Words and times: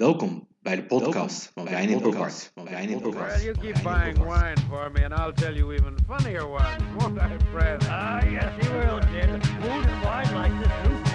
Welkom 0.00 0.48
bij 0.62 0.76
de 0.76 0.84
podcast 0.84 1.50
van 1.54 1.64
Wijn 1.64 1.88
in 1.88 2.00
Podcast. 2.00 2.50
Van 2.54 2.64
Wijn 2.64 2.88
in 2.88 3.00
Well, 3.00 3.10
Podcast. 3.10 3.42
you 3.42 3.58
keep 3.58 3.82
buying 3.82 4.18
wine 4.18 4.56
for 4.68 4.90
me, 4.90 5.04
and 5.04 5.12
I'll 5.12 5.32
tell 5.32 5.54
you 5.54 5.74
even 5.74 5.96
funnier 6.06 6.48
ones, 6.48 6.82
won't 6.98 7.18
I, 7.18 7.36
Fred? 7.50 7.86
Ah, 7.88 8.22
yes, 8.30 8.52
he 8.60 8.68
will, 8.72 8.98
Jim. 8.98 9.42
Food 9.42 9.86
and 9.86 10.02
wine 10.04 10.34
like 10.34 10.58
this 10.62 10.72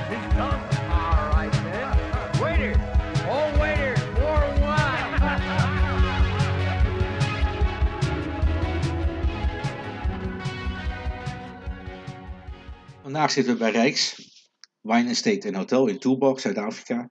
is 0.10 0.34
done. 0.36 0.60
All 0.90 1.30
right, 1.34 1.52
then. 1.52 2.42
Waiter! 2.42 2.74
Oh, 3.28 3.60
waiter! 3.60 3.96
More 4.20 4.54
wine! 4.60 5.14
Vandaag 13.02 13.32
zitten 13.32 13.54
we 13.54 13.60
bij 13.60 13.72
Rijks, 13.72 14.16
Wine 14.82 15.10
Estate 15.10 15.48
en 15.48 15.56
Hotel 15.56 15.88
in 15.88 16.00
Toolbox, 16.00 16.42
Zuid-Afrika. 16.42 17.10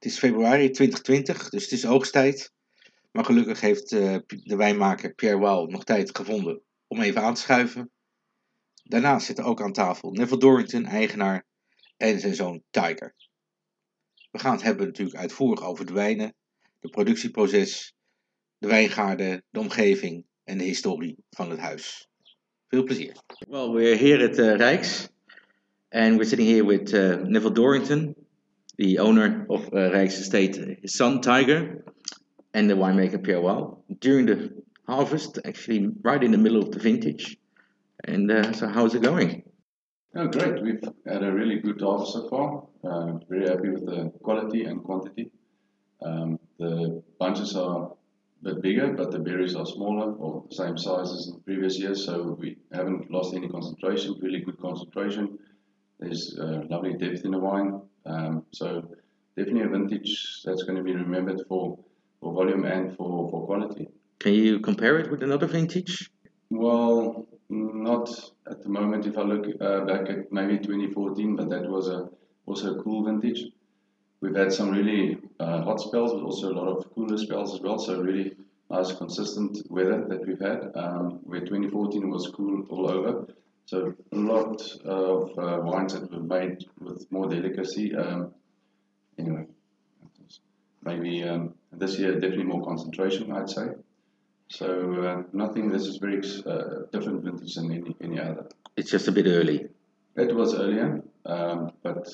Het 0.00 0.12
is 0.12 0.18
februari 0.18 0.70
2020, 0.70 1.48
dus 1.48 1.62
het 1.62 1.72
is 1.72 1.86
oogsttijd. 1.86 2.52
Maar 3.10 3.24
gelukkig 3.24 3.60
heeft 3.60 3.92
eh, 3.92 4.16
de 4.26 4.56
wijnmaker 4.56 5.14
Pierre 5.14 5.38
Wouw 5.38 5.66
nog 5.66 5.84
tijd 5.84 6.16
gevonden 6.16 6.62
om 6.86 7.00
even 7.00 7.22
aan 7.22 7.34
te 7.34 7.40
schuiven. 7.40 7.90
Daarnaast 8.82 9.26
zitten 9.26 9.44
ook 9.44 9.62
aan 9.62 9.72
tafel 9.72 10.10
Neville 10.10 10.40
Dorrington, 10.40 10.84
eigenaar, 10.84 11.46
en 11.96 12.20
zijn 12.20 12.34
zoon 12.34 12.62
Tiger. 12.70 13.14
We 14.30 14.38
gaan 14.38 14.52
het 14.52 14.62
hebben 14.62 14.86
natuurlijk 14.86 15.18
uitvoerig 15.18 15.64
over 15.64 15.86
de 15.86 15.92
wijnen, 15.92 16.34
de 16.78 16.88
productieproces, 16.88 17.94
de 18.58 18.68
wijngaarden, 18.68 19.44
de 19.50 19.58
omgeving 19.58 20.26
en 20.44 20.58
de 20.58 20.64
historie 20.64 21.16
van 21.30 21.50
het 21.50 21.60
huis. 21.60 22.08
Veel 22.68 22.84
plezier. 22.84 23.16
Well, 23.48 23.68
we're 23.68 23.96
here 23.96 24.28
at 24.28 24.38
uh, 24.38 24.56
Rijks, 24.56 25.08
and 25.88 26.16
we're 26.16 26.24
sitting 26.24 26.48
here 26.48 26.66
with 26.66 26.92
uh, 26.92 27.16
Neville 27.16 27.52
Dorrington, 27.54 28.14
the 28.80 28.98
owner 28.98 29.46
of 29.50 29.66
uh, 29.66 29.92
Rijks 29.94 30.18
Estate, 30.24 30.56
his 30.80 30.94
son 30.94 31.20
Tiger, 31.20 31.84
and 32.54 32.68
the 32.70 32.74
winemaker 32.74 33.22
Pierre 33.22 33.42
Wahl. 33.42 33.84
During 33.98 34.24
the 34.24 34.62
harvest, 34.88 35.38
actually, 35.44 35.90
right 36.00 36.22
in 36.24 36.30
the 36.30 36.38
middle 36.38 36.62
of 36.62 36.70
the 36.72 36.78
vintage. 36.78 37.36
And 38.04 38.30
uh, 38.30 38.54
so, 38.54 38.68
how's 38.68 38.94
it 38.94 39.02
going? 39.02 39.42
Oh, 40.16 40.28
great. 40.28 40.62
We've 40.62 40.82
had 41.06 41.22
a 41.22 41.30
really 41.30 41.58
good 41.60 41.78
harvest 41.78 42.14
so 42.14 42.28
far. 42.30 42.66
Uh, 42.82 43.18
very 43.28 43.46
happy 43.50 43.68
with 43.68 43.84
the 43.84 44.12
quality 44.22 44.64
and 44.64 44.82
quantity. 44.82 45.30
Um, 46.02 46.38
the 46.58 47.02
bunches 47.18 47.54
are 47.56 47.92
a 47.92 48.44
bit 48.44 48.62
bigger, 48.62 48.94
but 48.94 49.10
the 49.10 49.18
berries 49.18 49.56
are 49.56 49.66
smaller 49.66 50.14
or 50.14 50.46
the 50.48 50.54
same 50.54 50.78
size 50.78 51.12
as 51.12 51.30
in 51.30 51.40
previous 51.40 51.78
years, 51.78 52.06
so 52.06 52.34
we 52.40 52.56
haven't 52.72 53.10
lost 53.10 53.34
any 53.34 53.46
concentration, 53.46 54.16
really 54.22 54.40
good 54.40 54.58
concentration. 54.58 55.38
There's 55.98 56.34
uh, 56.40 56.62
lovely 56.70 56.94
depth 56.94 57.26
in 57.26 57.32
the 57.32 57.38
wine. 57.38 57.82
Um, 58.06 58.44
so 58.52 58.88
definitely 59.36 59.62
a 59.62 59.68
vintage 59.68 60.42
that's 60.44 60.62
going 60.62 60.76
to 60.76 60.82
be 60.82 60.94
remembered 60.94 61.42
for, 61.48 61.78
for 62.20 62.32
volume 62.32 62.64
and 62.64 62.96
for, 62.96 63.30
for 63.30 63.46
quality. 63.46 63.88
Can 64.18 64.34
you 64.34 64.60
compare 64.60 64.98
it 64.98 65.10
with 65.10 65.22
another 65.22 65.46
vintage? 65.46 66.10
Well, 66.50 67.26
not 67.48 68.10
at 68.50 68.62
the 68.62 68.68
moment. 68.68 69.06
If 69.06 69.16
I 69.16 69.22
look 69.22 69.46
uh, 69.60 69.84
back 69.84 70.08
at 70.08 70.32
maybe 70.32 70.58
2014, 70.58 71.36
but 71.36 71.48
that 71.50 71.68
was 71.68 71.88
a 71.88 72.08
also 72.46 72.78
a 72.78 72.82
cool 72.82 73.04
vintage. 73.04 73.44
We've 74.20 74.34
had 74.34 74.52
some 74.52 74.70
really 74.70 75.18
uh, 75.38 75.62
hot 75.62 75.80
spells, 75.80 76.12
but 76.12 76.22
also 76.22 76.52
a 76.52 76.56
lot 76.60 76.68
of 76.68 76.92
cooler 76.94 77.16
spells 77.16 77.54
as 77.54 77.60
well. 77.60 77.78
So 77.78 78.00
really 78.00 78.36
nice, 78.68 78.92
consistent 78.92 79.58
weather 79.70 80.04
that 80.08 80.26
we've 80.26 80.40
had. 80.40 80.72
Um, 80.74 81.20
where 81.22 81.40
2014 81.40 82.10
was 82.10 82.28
cool 82.28 82.66
all 82.68 82.90
over. 82.90 83.26
So 83.66 83.94
a 84.12 84.16
lot 84.16 84.60
of 84.84 85.30
uh, 85.38 85.60
wines 85.62 85.94
that 85.94 86.10
were 86.10 86.20
made 86.20 86.64
with 86.80 87.10
more 87.12 87.28
delicacy. 87.28 87.94
Um, 87.94 88.32
anyway, 89.18 89.46
maybe 90.82 91.22
um, 91.24 91.54
this 91.72 91.98
year 91.98 92.14
definitely 92.14 92.44
more 92.44 92.64
concentration, 92.64 93.30
I'd 93.32 93.48
say. 93.48 93.68
So 94.48 95.04
uh, 95.04 95.22
nothing. 95.32 95.68
This 95.68 95.86
is 95.86 95.98
very 95.98 96.20
uh, 96.44 96.86
different 96.92 97.22
vintage 97.22 97.54
than 97.54 97.70
any, 97.72 97.94
any 98.02 98.18
other. 98.18 98.48
It's 98.76 98.90
just 98.90 99.06
a 99.06 99.12
bit 99.12 99.26
early. 99.26 99.66
It 100.16 100.34
was 100.34 100.54
earlier, 100.54 101.02
um, 101.24 101.70
but 101.84 102.08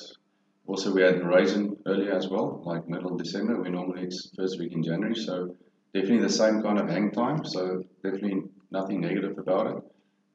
also 0.67 0.93
we 0.93 1.01
had 1.01 1.25
raisin 1.25 1.77
earlier 1.87 2.13
as 2.13 2.27
well, 2.27 2.61
like 2.63 2.87
middle 2.87 3.13
of 3.13 3.17
December. 3.17 3.59
We 3.59 3.69
normally 3.69 4.03
it's 4.03 4.29
first 4.37 4.59
week 4.59 4.73
in 4.73 4.83
January, 4.83 5.15
so 5.15 5.55
definitely 5.93 6.19
the 6.19 6.29
same 6.29 6.61
kind 6.61 6.79
of 6.79 6.87
hang 6.87 7.11
time. 7.11 7.43
So 7.43 7.83
definitely 8.03 8.43
nothing 8.69 9.01
negative 9.01 9.39
about 9.39 9.67
it. 9.67 9.83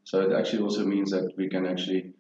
So 0.04 0.20
it 0.20 0.32
actually 0.32 0.62
also 0.62 0.84
means 0.84 1.10
that 1.10 1.32
we 1.36 1.48
can 1.48 1.66
actually 1.66 2.12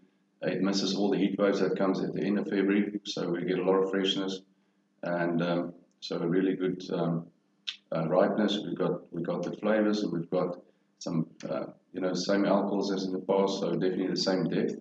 it 0.42 0.60
misses 0.60 0.96
all 0.96 1.10
the 1.10 1.18
heat 1.18 1.38
waves 1.38 1.60
that 1.60 1.78
comes 1.78 2.02
at 2.02 2.12
the 2.14 2.22
end 2.22 2.38
of 2.38 2.44
February. 2.48 3.00
So 3.04 3.28
we 3.30 3.44
get 3.44 3.58
a 3.58 3.62
lot 3.62 3.82
of 3.82 3.90
freshness, 3.90 4.40
and 5.02 5.40
um, 5.42 5.74
so 6.00 6.18
a 6.18 6.26
really 6.26 6.56
good 6.56 6.82
um, 6.92 7.26
uh, 7.94 8.08
ripeness. 8.08 8.58
We've 8.64 8.76
got 8.76 9.12
we 9.12 9.22
got 9.22 9.42
the 9.42 9.52
flavors, 9.56 10.02
and 10.02 10.12
we've 10.12 10.30
got 10.30 10.58
some 10.98 11.26
uh, 11.48 11.66
you 11.92 12.00
know 12.00 12.12
same 12.14 12.44
alcohols 12.44 12.92
as 12.92 13.04
in 13.04 13.12
the 13.12 13.20
past. 13.20 13.60
So 13.60 13.72
definitely 13.72 14.08
the 14.08 14.16
same 14.16 14.44
depth. 14.44 14.74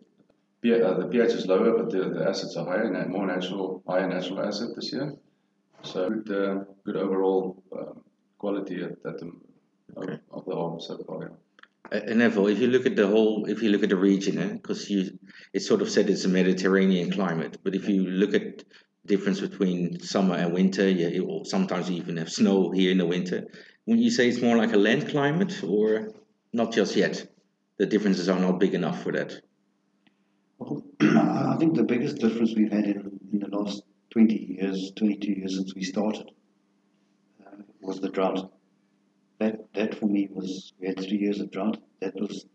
P- 0.62 0.82
uh, 0.82 0.94
the 0.94 1.08
pH 1.08 1.34
is 1.34 1.48
lower, 1.48 1.76
but 1.78 1.90
the, 1.90 2.10
the 2.10 2.28
acids 2.28 2.56
are 2.56 2.66
higher, 2.66 2.84
and 2.92 3.12
more 3.12 3.26
natural, 3.26 3.84
higher 3.88 4.08
natural 4.08 4.42
acid 4.46 4.70
this 4.76 4.94
year. 4.94 5.16
So 5.84 6.10
good, 6.10 6.32
uh, 6.32 6.64
good 6.86 6.98
overall 6.98 7.64
um, 7.76 8.02
quality 8.38 8.84
at, 8.84 8.92
at 8.92 9.18
the, 9.20 9.32
Okay. 9.98 10.14
of, 10.32 10.40
of 10.40 10.46
the 10.46 10.56
harvest 10.56 10.88
so 10.88 10.98
far. 11.00 11.24
Yeah. 11.24 11.30
Uh, 11.92 12.00
Neville, 12.14 12.48
if 12.48 12.60
you 12.60 12.68
look 12.68 12.86
at 12.86 12.96
the 12.96 13.08
whole, 13.08 13.46
if 13.50 13.62
you 13.62 13.70
look 13.70 13.84
at 13.84 13.90
the 13.90 13.98
region, 13.98 14.58
because 14.58 14.90
you, 14.90 15.20
it's 15.54 15.68
sort 15.68 15.82
of 15.82 15.90
said 15.90 16.10
it's 16.10 16.24
a 16.24 16.30
Mediterranean 16.30 17.12
climate, 17.12 17.58
but 17.64 17.76
if 17.76 17.90
you 17.90 18.06
look 18.06 18.34
at 18.34 18.60
the 18.60 18.64
difference 19.06 19.42
between 19.42 20.00
summer 20.00 20.36
and 20.36 20.54
winter, 20.54 20.90
yeah, 20.90 21.08
it 21.08 21.26
will 21.26 21.44
sometimes 21.44 21.92
even 21.92 22.16
have 22.18 22.32
snow 22.32 22.72
here 22.72 22.92
in 22.92 22.98
the 22.98 23.06
winter. 23.06 23.46
Would 23.88 24.00
you 24.00 24.10
say 24.10 24.30
it's 24.30 24.42
more 24.42 24.56
like 24.56 24.72
a 24.72 24.78
land 24.78 25.10
climate, 25.10 25.62
or 25.64 26.14
not 26.54 26.72
just 26.72 26.96
yet? 26.96 27.28
The 27.78 27.88
differences 27.88 28.30
are 28.30 28.40
not 28.40 28.60
big 28.60 28.74
enough 28.74 29.04
for 29.04 29.12
that. 29.12 29.42
I 31.02 31.58
think 31.60 31.76
the 31.76 31.84
biggest 31.84 32.20
difference 32.20 32.54
we've 32.56 32.72
had 32.72 32.86
in, 32.86 33.20
in 33.34 33.40
the 33.40 33.48
last 33.50 33.84
20 34.12 34.34
years, 34.34 34.92
22 34.96 35.32
years 35.32 35.58
since 35.58 35.76
we 35.76 35.84
started, 35.84 36.32
uh, 37.46 37.64
was 37.82 38.00
the 38.00 38.10
drought. 38.10 38.50
That, 39.42 39.74
that 39.74 39.96
for 39.96 40.06
me 40.06 40.30
was, 40.32 40.72
we 40.80 40.86
had 40.86 41.00
three 41.00 41.18
years 41.18 41.40
of 41.40 41.50
drought. 41.50 41.82
That 42.00 42.14
was, 42.14 42.46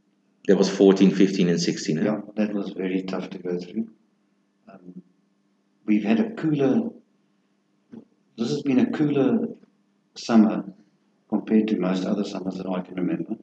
That 0.47 0.57
was 0.57 0.71
14, 0.71 1.11
15, 1.11 1.49
and 1.49 1.61
16. 1.61 1.99
eh? 1.99 2.05
yeah, 2.05 2.21
that 2.37 2.55
was 2.55 2.71
very 2.71 3.03
tough 3.03 3.29
to 3.31 3.39
go 3.39 3.59
through. 3.59 3.89
Um, 4.73 5.03
we've 5.85 6.05
had 6.05 6.21
a 6.21 6.31
cooler, 6.31 6.91
this 8.39 8.51
has 8.51 8.63
been 8.63 8.79
a 8.79 8.89
cooler 8.93 9.49
summer 10.15 10.63
compared 11.29 11.67
to 11.69 11.77
most 11.81 12.07
other 12.07 12.23
summers 12.23 12.55
that 12.59 12.69
I 12.69 12.83
can 12.83 12.95
remember. 12.95 13.35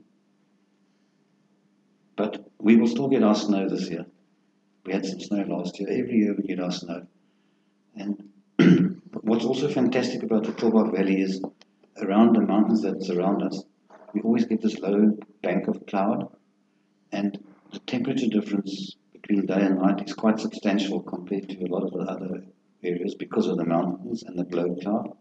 But 2.16 2.50
we 2.60 2.78
will 2.78 2.88
still 2.88 3.10
get 3.10 3.24
our 3.24 3.36
snow 3.36 3.68
this 3.68 3.90
year. 3.90 4.06
We 4.86 4.94
had 4.94 5.06
some 5.06 5.20
snow 5.20 5.44
last 5.50 5.82
year. 5.82 5.90
Every 5.90 6.20
year 6.20 6.34
we 6.34 6.48
get 6.48 6.62
our 6.62 6.72
snow. 6.72 7.08
And 7.94 8.30
what's 9.22 9.44
also 9.44 9.68
fantastic 9.68 10.24
about 10.24 10.46
the 10.46 10.54
Tulbagh 10.54 10.96
Valley 10.96 11.20
is 11.20 11.42
around 12.02 12.36
the 12.36 12.42
mountains 12.42 12.82
that 12.82 13.04
surround 13.04 13.44
us, 13.44 13.64
we 14.14 14.22
always 14.22 14.46
get 14.46 14.62
this 14.62 14.80
low 14.80 15.18
bank 15.42 15.68
of 15.68 15.86
cloud. 15.86 16.28
And 17.12 17.38
the 17.72 17.80
temperature 17.80 18.28
difference 18.28 18.96
between 19.14 19.46
day 19.46 19.62
and 19.62 19.80
night 19.80 20.04
is 20.06 20.14
quite 20.14 20.40
substantial 20.40 21.02
compared 21.02 21.50
to 21.50 21.64
a 21.64 21.68
lot 21.68 21.84
of 21.84 21.94
the 21.94 22.12
other 22.12 22.44
areas 22.84 23.16
because 23.16 23.48
of 23.48 23.58
the 23.58 23.66
mountains 23.66 24.24
and 24.24 24.38
the 24.38 24.44
glow 24.44 24.76
cloud. 24.76 25.16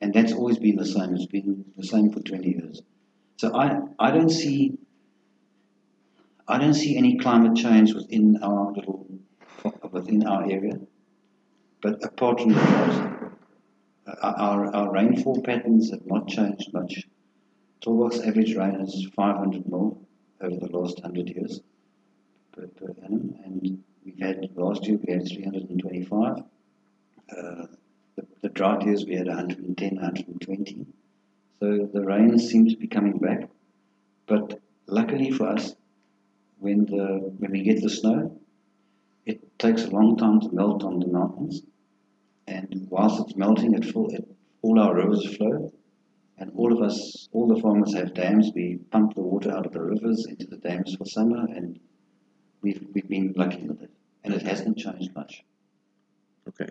And 0.00 0.12
that's 0.12 0.32
always 0.32 0.58
been 0.58 0.76
the 0.76 0.86
same. 0.86 1.14
It's 1.14 1.26
been 1.26 1.64
the 1.76 1.86
same 1.86 2.10
for 2.10 2.20
20 2.20 2.48
years. 2.48 2.82
So 3.36 3.54
I, 3.56 3.78
I 3.98 4.10
don't 4.10 4.30
see 4.30 4.78
I 6.46 6.58
don't 6.58 6.74
see 6.74 6.96
any 6.96 7.18
climate 7.18 7.56
change 7.56 7.94
within 7.94 8.38
our 8.42 8.72
little 8.72 9.06
within 9.90 10.26
our 10.26 10.42
area. 10.42 10.74
But 11.80 12.04
apart 12.04 12.40
from 12.40 12.52
the 12.52 13.21
our, 14.06 14.66
our 14.74 14.92
rainfall 14.92 15.42
patterns 15.42 15.90
have 15.90 16.06
not 16.06 16.28
changed 16.28 16.72
much. 16.72 17.06
Tulbagh 17.80 18.26
average 18.26 18.54
rain 18.54 18.76
is 18.80 19.08
500 19.16 19.68
mil 19.68 20.00
over 20.40 20.56
the 20.56 20.76
last 20.76 21.02
100 21.02 21.28
years 21.30 21.60
per, 22.52 22.66
per 22.66 22.94
annum, 23.04 23.34
and 23.44 23.82
we've 24.04 24.18
had 24.20 24.48
last 24.56 24.86
year 24.86 24.98
we 25.04 25.12
had 25.12 25.26
325. 25.26 26.38
Uh, 26.38 27.66
the, 28.16 28.26
the 28.42 28.48
drought 28.48 28.84
years 28.84 29.04
we 29.04 29.14
had 29.14 29.26
110, 29.26 29.94
120. 29.94 30.86
So 31.60 31.88
the 31.92 32.02
rains 32.02 32.48
seem 32.48 32.68
to 32.68 32.76
be 32.76 32.88
coming 32.88 33.18
back, 33.18 33.48
but 34.26 34.60
luckily 34.86 35.30
for 35.30 35.48
us, 35.48 35.74
when 36.58 36.86
the 36.86 37.32
when 37.38 37.52
we 37.52 37.62
get 37.62 37.82
the 37.82 37.90
snow, 37.90 38.38
it 39.26 39.58
takes 39.58 39.84
a 39.84 39.90
long 39.90 40.16
time 40.16 40.40
to 40.40 40.52
melt 40.52 40.84
on 40.84 41.00
the 41.00 41.06
mountains, 41.06 41.62
and 42.52 42.86
whilst 42.90 43.20
it's 43.20 43.36
melting, 43.36 43.74
it 43.74 43.84
full 43.92 44.08
it, 44.10 44.24
all 44.62 44.78
our 44.78 44.94
rivers 44.94 45.36
flow, 45.36 45.72
and 46.38 46.52
all 46.56 46.72
of 46.72 46.82
us, 46.82 47.28
all 47.32 47.46
the 47.46 47.60
farmers 47.60 47.94
have 47.94 48.14
dams. 48.14 48.50
We 48.54 48.78
pump 48.90 49.14
the 49.14 49.22
water 49.22 49.50
out 49.50 49.66
of 49.66 49.72
the 49.72 49.82
rivers 49.82 50.26
into 50.28 50.46
the 50.46 50.58
dams 50.58 50.94
for 50.96 51.06
summer, 51.06 51.44
and 51.56 51.78
we've 52.62 52.84
we've 52.92 53.08
been 53.08 53.32
lucky 53.36 53.66
with 53.66 53.82
it, 53.82 53.90
and 54.24 54.34
it 54.34 54.42
hasn't 54.42 54.78
changed 54.78 55.14
much. 55.14 55.44
Okay. 56.48 56.70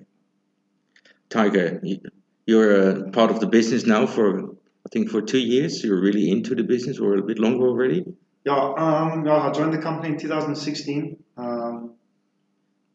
Tiger, 1.29 1.79
you, 1.83 1.99
You're 2.45 3.07
uh, 3.07 3.11
part 3.11 3.31
of 3.31 3.39
the 3.39 3.47
business 3.47 3.85
now 3.85 4.05
for 4.05 4.49
I 4.85 4.89
think 4.91 5.09
for 5.09 5.21
two 5.21 5.39
years. 5.39 5.83
You're 5.83 6.01
really 6.01 6.29
into 6.29 6.55
the 6.55 6.63
business, 6.63 6.99
or 6.99 7.15
a 7.15 7.21
bit 7.21 7.39
longer 7.39 7.67
already. 7.67 8.03
Yeah, 8.43 8.73
um, 8.77 9.25
yeah, 9.25 9.37
I 9.37 9.51
joined 9.51 9.73
the 9.73 9.77
company 9.77 10.13
in 10.13 10.19
2016, 10.19 11.23
um, 11.37 11.91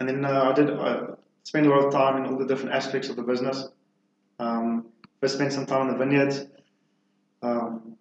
and 0.00 0.08
then 0.08 0.24
uh, 0.24 0.50
I 0.50 0.52
did 0.52 0.70
uh, 0.70 1.14
spend 1.46 1.64
a 1.64 1.70
lot 1.70 1.84
of 1.84 1.92
time 1.92 2.16
in 2.16 2.26
all 2.26 2.36
the 2.36 2.44
different 2.44 2.74
aspects 2.74 3.08
of 3.08 3.14
the 3.14 3.22
business. 3.22 3.68
Um, 4.40 4.86
first, 5.20 5.34
spent 5.34 5.52
some 5.52 5.64
time 5.64 5.82
in 5.82 5.92
the 5.92 5.98
vineyards. 6.04 6.44
Um, 7.40 7.96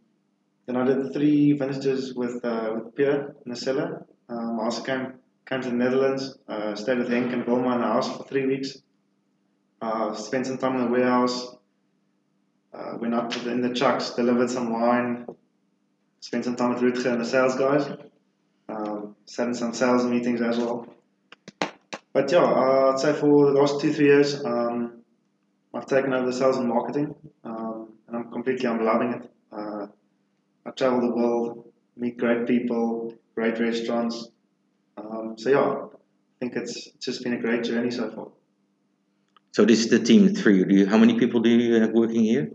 then 0.65 0.77
I 0.77 0.83
did 0.83 1.13
three 1.13 1.53
vintages 1.53 2.15
with 2.15 2.44
uh, 2.44 2.71
with 2.74 2.95
Pierre 2.95 3.36
in 3.45 3.51
the 3.51 3.56
cellar. 3.56 4.07
Um, 4.30 4.59
I 4.59 4.63
also 4.63 4.81
came 4.81 5.13
came 5.47 5.62
to 5.62 5.69
the 5.69 5.75
Netherlands, 5.75 6.39
uh, 6.47 6.74
stayed 6.75 6.97
with 6.97 7.09
Henk 7.09 7.33
and 7.33 7.45
Wilma 7.45 7.75
in 7.75 7.81
the 7.81 7.86
house 7.86 8.18
for 8.18 8.24
three 8.24 8.47
weeks. 8.47 8.80
Uh, 9.80 10.15
spent 10.15 10.48
some 10.48 10.57
time 10.57 10.77
in 10.77 10.86
the 10.86 10.91
warehouse. 10.91 11.56
Uh, 12.74 12.98
went 13.00 13.13
up 13.13 13.31
the, 13.31 13.51
in 13.51 13.62
the 13.62 13.74
trucks, 13.75 14.15
delivered 14.15 14.50
some 14.50 14.74
wine, 14.74 15.27
spent 16.19 16.44
some 16.44 16.56
time 16.56 16.74
with 16.74 16.81
Rutger 16.81 17.12
and 17.12 17.21
the 17.21 17.25
sales 17.25 17.56
guys. 17.56 17.86
Um, 18.68 19.15
sat 19.25 19.48
in 19.48 19.53
some 19.53 19.74
sales 19.74 20.03
meetings 20.03 20.41
as 20.41 20.57
well. 20.57 20.94
But 22.15 22.31
yeah, 22.31 22.45
uh, 22.45 22.94
I'd 22.94 23.00
say 23.00 23.12
for 23.12 23.51
the 23.51 23.59
last 23.59 23.81
two, 23.81 23.91
three 23.91 24.06
years, 24.06 24.41
um, 24.45 25.01
I've 25.73 25.85
taken 25.85 26.13
over 26.13 26.25
the 26.25 26.31
sales 26.31 26.56
and 26.56 26.69
marketing, 26.69 27.13
um, 27.44 27.89
and 28.07 28.15
I'm 28.15 28.31
completely, 28.31 28.69
I'm 28.69 28.85
loving 28.85 29.12
it. 29.15 29.29
Uh, 29.51 29.88
I 30.65 30.71
travel 30.71 31.01
the 31.01 31.13
world, 31.13 31.73
meet 31.97 32.17
great 32.17 32.47
people, 32.47 33.13
great 33.35 33.59
restaurants. 33.59 34.29
Um, 34.95 35.35
so 35.38 35.50
yeah, 35.50 35.59
I 35.59 35.88
think 36.39 36.56
it's, 36.56 36.88
it's 36.88 37.06
just 37.06 37.21
been 37.21 37.33
a 37.33 37.41
great 37.41 37.65
journey 37.65 37.91
so 37.91 38.09
far. 38.09 38.27
So 39.51 39.65
this 39.65 39.79
is 39.79 39.89
the 39.89 40.00
team 40.00 40.33
three. 40.33 40.63
Do 40.63 40.73
you, 40.73 40.85
how 40.88 40.97
many 40.97 41.19
people 41.19 41.41
do 41.41 41.50
you 41.50 41.81
have 41.81 41.91
working 41.91 42.23
here? 42.23 42.50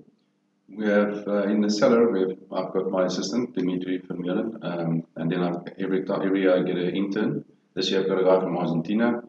We 0.70 0.86
have 0.86 1.28
uh, 1.28 1.42
in 1.42 1.60
the 1.60 1.68
cellar. 1.68 2.10
We 2.10 2.20
have, 2.20 2.38
I've 2.50 2.72
got 2.72 2.90
my 2.90 3.04
assistant 3.04 3.54
Dimitri 3.54 4.00
Vermeulen, 4.08 4.64
um, 4.64 5.04
and 5.16 5.30
then 5.30 5.42
I've, 5.42 5.60
every 5.78 6.02
every 6.08 6.40
year 6.40 6.56
I 6.56 6.62
get 6.62 6.78
an 6.78 6.96
intern. 6.96 7.44
This 7.74 7.90
year 7.90 8.00
I've 8.00 8.08
got 8.08 8.20
a 8.20 8.24
guy 8.24 8.40
from 8.40 8.56
Argentina, 8.56 9.22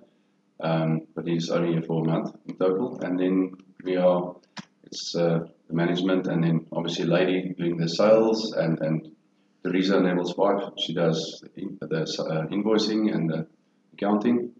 um, 0.61 1.07
but 1.15 1.27
he's 1.27 1.49
only 1.49 1.73
here 1.73 1.81
for 1.81 2.03
a 2.03 2.07
month 2.07 2.35
in 2.45 2.55
total. 2.57 2.99
And 3.01 3.19
then 3.19 3.51
we 3.83 3.97
are 3.97 4.35
it's 4.83 5.15
uh, 5.15 5.39
the 5.67 5.73
management, 5.73 6.27
and 6.27 6.43
then 6.43 6.65
obviously 6.71 7.05
lady 7.05 7.53
doing 7.57 7.77
the 7.77 7.87
sales, 7.87 8.53
and 8.53 8.79
and 8.81 9.11
Teresa 9.63 9.99
Neville's 9.99 10.35
wife. 10.35 10.63
She 10.77 10.93
does 10.93 11.43
the, 11.55 11.87
the 11.87 12.01
uh, 12.01 12.47
invoicing 12.47 13.13
and 13.13 13.29
the 13.29 13.47
accounting, 13.93 14.51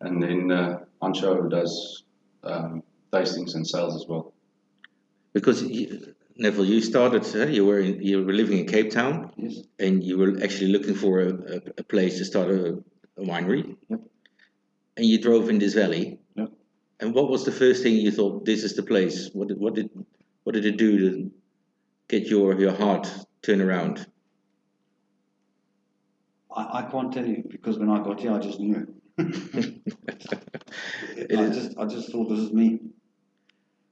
and 0.00 0.22
then 0.22 0.50
uh, 0.50 0.80
Ancho 1.02 1.48
does 1.48 2.04
um, 2.42 2.82
tastings 3.12 3.54
and 3.54 3.66
sales 3.66 3.94
as 3.94 4.06
well. 4.08 4.32
Because 5.32 5.62
you, 5.62 6.14
Neville, 6.36 6.64
you 6.66 6.80
started. 6.80 7.24
Uh, 7.34 7.46
you 7.46 7.64
were 7.64 7.80
in, 7.80 8.02
you 8.02 8.24
were 8.24 8.32
living 8.32 8.58
in 8.58 8.66
Cape 8.66 8.90
Town, 8.90 9.30
Yes. 9.36 9.58
and 9.78 10.02
you 10.04 10.18
were 10.18 10.36
actually 10.42 10.72
looking 10.72 10.94
for 10.94 11.20
a, 11.20 11.30
a, 11.30 11.60
a 11.78 11.82
place 11.84 12.18
to 12.18 12.24
start 12.24 12.50
a, 12.50 12.82
a 13.16 13.22
winery. 13.22 13.76
Yep. 13.88 14.00
And 14.96 15.04
you 15.06 15.20
drove 15.20 15.48
in 15.48 15.58
this 15.58 15.74
valley. 15.74 16.18
Yep. 16.36 16.52
And 17.00 17.14
what 17.14 17.28
was 17.28 17.44
the 17.44 17.52
first 17.52 17.82
thing 17.82 17.94
you 17.96 18.10
thought? 18.12 18.44
This 18.44 18.62
is 18.62 18.74
the 18.76 18.82
place. 18.82 19.30
What 19.32 19.48
did 19.48 19.58
what 19.58 19.74
did 19.74 19.90
what 20.44 20.54
did 20.54 20.64
it 20.66 20.76
do 20.76 20.98
to 20.98 21.30
get 22.08 22.26
your 22.28 22.58
your 22.58 22.72
heart 22.72 23.10
turn 23.42 23.60
around? 23.60 24.06
I, 26.54 26.78
I 26.80 26.82
can't 26.90 27.12
tell 27.12 27.26
you 27.26 27.42
because 27.50 27.78
when 27.78 27.90
I 27.90 28.02
got 28.04 28.20
here, 28.20 28.32
I 28.32 28.38
just 28.38 28.60
knew. 28.60 28.86
It 29.18 29.78
I 31.38 31.42
is- 31.42 31.56
just, 31.56 31.78
I 31.78 31.86
just 31.86 32.10
thought 32.12 32.28
this 32.28 32.38
is 32.38 32.52
me. 32.52 32.78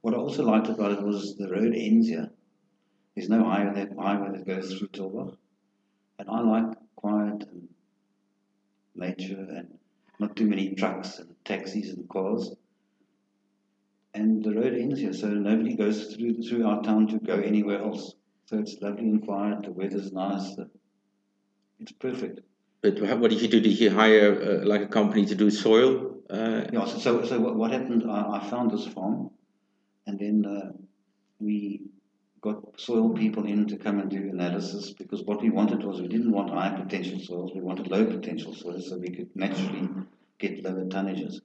What 0.02 0.14
I 0.14 0.16
also 0.18 0.44
liked 0.44 0.68
about 0.68 0.92
it 0.92 1.02
was 1.02 1.36
the 1.36 1.48
road 1.48 1.74
ends 1.76 2.08
here. 2.08 2.30
There's 3.14 3.28
no 3.28 3.44
highway 3.44 3.74
that 3.74 3.96
highway 3.98 4.30
that 4.32 4.46
goes 4.46 4.74
through 4.74 4.88
Tulbagh, 4.88 5.36
and 6.18 6.28
I 6.30 6.40
like 6.40 6.76
quiet 6.96 7.44
and 7.50 7.68
nature 8.94 9.38
and 9.38 9.78
not 10.22 10.36
too 10.36 10.46
many 10.46 10.74
trucks 10.74 11.18
and 11.18 11.34
taxis 11.44 11.90
and 11.90 12.08
cars. 12.08 12.50
And 14.14 14.44
the 14.44 14.54
road 14.54 14.74
ends 14.74 15.00
here, 15.00 15.12
so 15.12 15.28
nobody 15.28 15.74
goes 15.74 16.14
through 16.14 16.42
through 16.42 16.66
our 16.66 16.82
town 16.82 17.08
to 17.08 17.18
go 17.18 17.34
anywhere 17.34 17.80
else. 17.80 18.14
So 18.46 18.58
it's 18.58 18.76
lovely 18.80 19.08
and 19.08 19.22
quiet. 19.22 19.62
The 19.62 19.72
weather's 19.72 20.12
nice. 20.12 20.56
It's 21.80 21.92
perfect. 21.92 22.40
But 22.82 23.00
what 23.18 23.30
did 23.30 23.40
you 23.40 23.48
do? 23.48 23.60
Did 23.60 23.78
you 23.78 23.90
hire 23.90 24.60
uh, 24.62 24.66
like 24.66 24.82
a 24.82 24.88
company 24.88 25.24
to 25.26 25.34
do 25.34 25.50
soil? 25.50 26.18
Uh, 26.28 26.64
Yeah, 26.72 26.84
so, 26.84 26.98
so, 26.98 27.24
so 27.24 27.40
what, 27.40 27.54
what 27.56 27.70
happened, 27.70 28.02
I, 28.10 28.38
I 28.38 28.50
found 28.50 28.70
this 28.70 28.86
farm 28.86 29.30
and 30.06 30.18
then 30.18 30.44
uh, 30.46 30.72
we 31.38 31.82
got 32.42 32.80
soil 32.80 33.10
people 33.10 33.46
in 33.46 33.66
to 33.68 33.78
come 33.78 34.00
and 34.00 34.10
do 34.10 34.18
analysis 34.18 34.92
because 34.92 35.22
what 35.24 35.42
we 35.42 35.50
wanted 35.50 35.84
was 35.84 36.00
we 36.02 36.08
didn't 36.08 36.32
want 36.32 36.50
high 36.50 36.78
potential 36.82 37.20
soils, 37.20 37.52
we 37.54 37.62
wanted 37.62 37.90
low 37.90 38.04
potential 38.04 38.54
soils 38.54 38.88
so 38.88 38.98
we 38.98 39.10
could 39.10 39.30
naturally 39.34 39.88
get 40.38 40.62
lower 40.64 40.84
tonnages. 40.86 41.40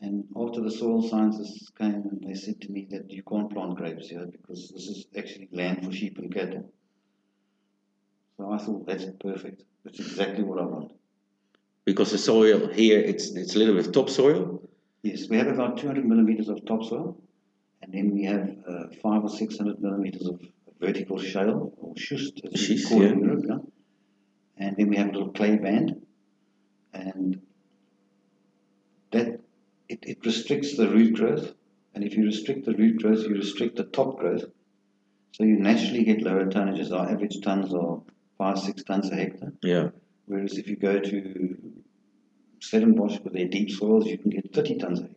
And 0.00 0.24
after 0.36 0.60
the 0.60 0.70
soil 0.70 1.02
scientists 1.08 1.70
came 1.78 2.02
and 2.10 2.22
they 2.26 2.34
said 2.34 2.60
to 2.62 2.72
me 2.72 2.86
that 2.90 3.10
you 3.10 3.22
can't 3.22 3.50
plant 3.50 3.76
grapes 3.76 4.08
here 4.08 4.26
because 4.26 4.70
this 4.70 4.88
is 4.88 5.06
actually 5.16 5.48
land 5.52 5.84
for 5.84 5.92
sheep 5.92 6.18
and 6.18 6.34
cattle. 6.34 6.70
So 8.36 8.52
I 8.52 8.58
thought 8.58 8.86
that's 8.86 9.06
perfect. 9.20 9.62
That's 9.84 10.00
exactly 10.00 10.44
what 10.44 10.60
I 10.60 10.66
want. 10.66 10.92
because 11.86 12.10
the 12.10 12.18
soil 12.18 12.68
here 12.68 13.00
it's 13.00 13.30
it's 13.30 13.54
a 13.56 13.58
little 13.58 13.76
bit 13.76 13.92
topsoil. 13.92 14.62
Yes, 15.02 15.28
we 15.28 15.36
have 15.38 15.46
about 15.46 15.78
200 15.78 16.04
millimeters 16.04 16.48
of 16.48 16.64
topsoil, 16.66 17.16
and 17.82 17.92
then 17.92 18.10
we 18.12 18.24
have 18.24 18.56
uh, 18.68 18.86
five 19.02 19.22
or 19.22 19.28
600 19.28 19.80
millimeters 19.80 20.26
of 20.26 20.40
vertical 20.80 21.18
shale 21.18 21.72
or 21.78 21.94
schist, 21.96 22.40
as 22.44 22.60
Schist, 22.60 22.90
yeah. 22.90 23.08
in 23.08 23.20
Europe. 23.20 23.44
Yeah? 23.48 23.58
And 24.58 24.76
then 24.76 24.88
we 24.88 24.96
have 24.96 25.08
a 25.08 25.12
little 25.12 25.32
clay 25.32 25.56
band, 25.56 26.06
and 26.92 27.40
that 29.12 29.40
it, 29.88 29.98
it 30.02 30.24
restricts 30.24 30.76
the 30.76 30.88
root 30.88 31.14
growth. 31.14 31.54
And 31.94 32.04
if 32.04 32.16
you 32.16 32.24
restrict 32.24 32.66
the 32.66 32.74
root 32.74 33.00
growth, 33.00 33.22
you 33.24 33.34
restrict 33.34 33.76
the 33.76 33.84
top 33.84 34.18
growth. 34.18 34.44
So 35.32 35.44
you 35.44 35.56
naturally 35.56 36.04
get 36.04 36.22
lower 36.22 36.46
tonnages. 36.46 36.92
Our 36.92 37.10
average 37.10 37.40
tons 37.42 37.72
are 37.74 38.00
five, 38.38 38.58
six 38.58 38.82
tons 38.82 39.10
a 39.10 39.16
hectare. 39.16 39.52
Yeah. 39.62 39.88
Whereas 40.26 40.58
if 40.58 40.68
you 40.68 40.76
go 40.76 40.98
to 40.98 41.56
Stellenbosch 42.60 43.20
with 43.22 43.32
their 43.34 43.48
deep 43.48 43.70
soils, 43.70 44.06
you 44.06 44.18
can 44.18 44.30
get 44.30 44.52
30 44.54 44.78
tons 44.78 45.00
a 45.00 45.02
hectare. 45.02 45.16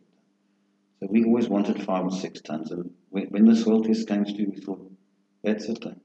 So 1.00 1.08
we 1.10 1.24
always 1.24 1.48
wanted 1.48 1.82
five 1.82 2.04
or 2.04 2.10
six 2.10 2.42
tons. 2.42 2.70
And 2.70 2.90
when, 3.08 3.46
the 3.46 3.56
soil 3.56 3.82
test 3.82 4.06
came 4.06 4.24
through, 4.24 4.52
we 4.54 4.60
thought, 4.60 4.92
that's 5.42 5.64
it 5.64 5.78
then. 5.82 6.00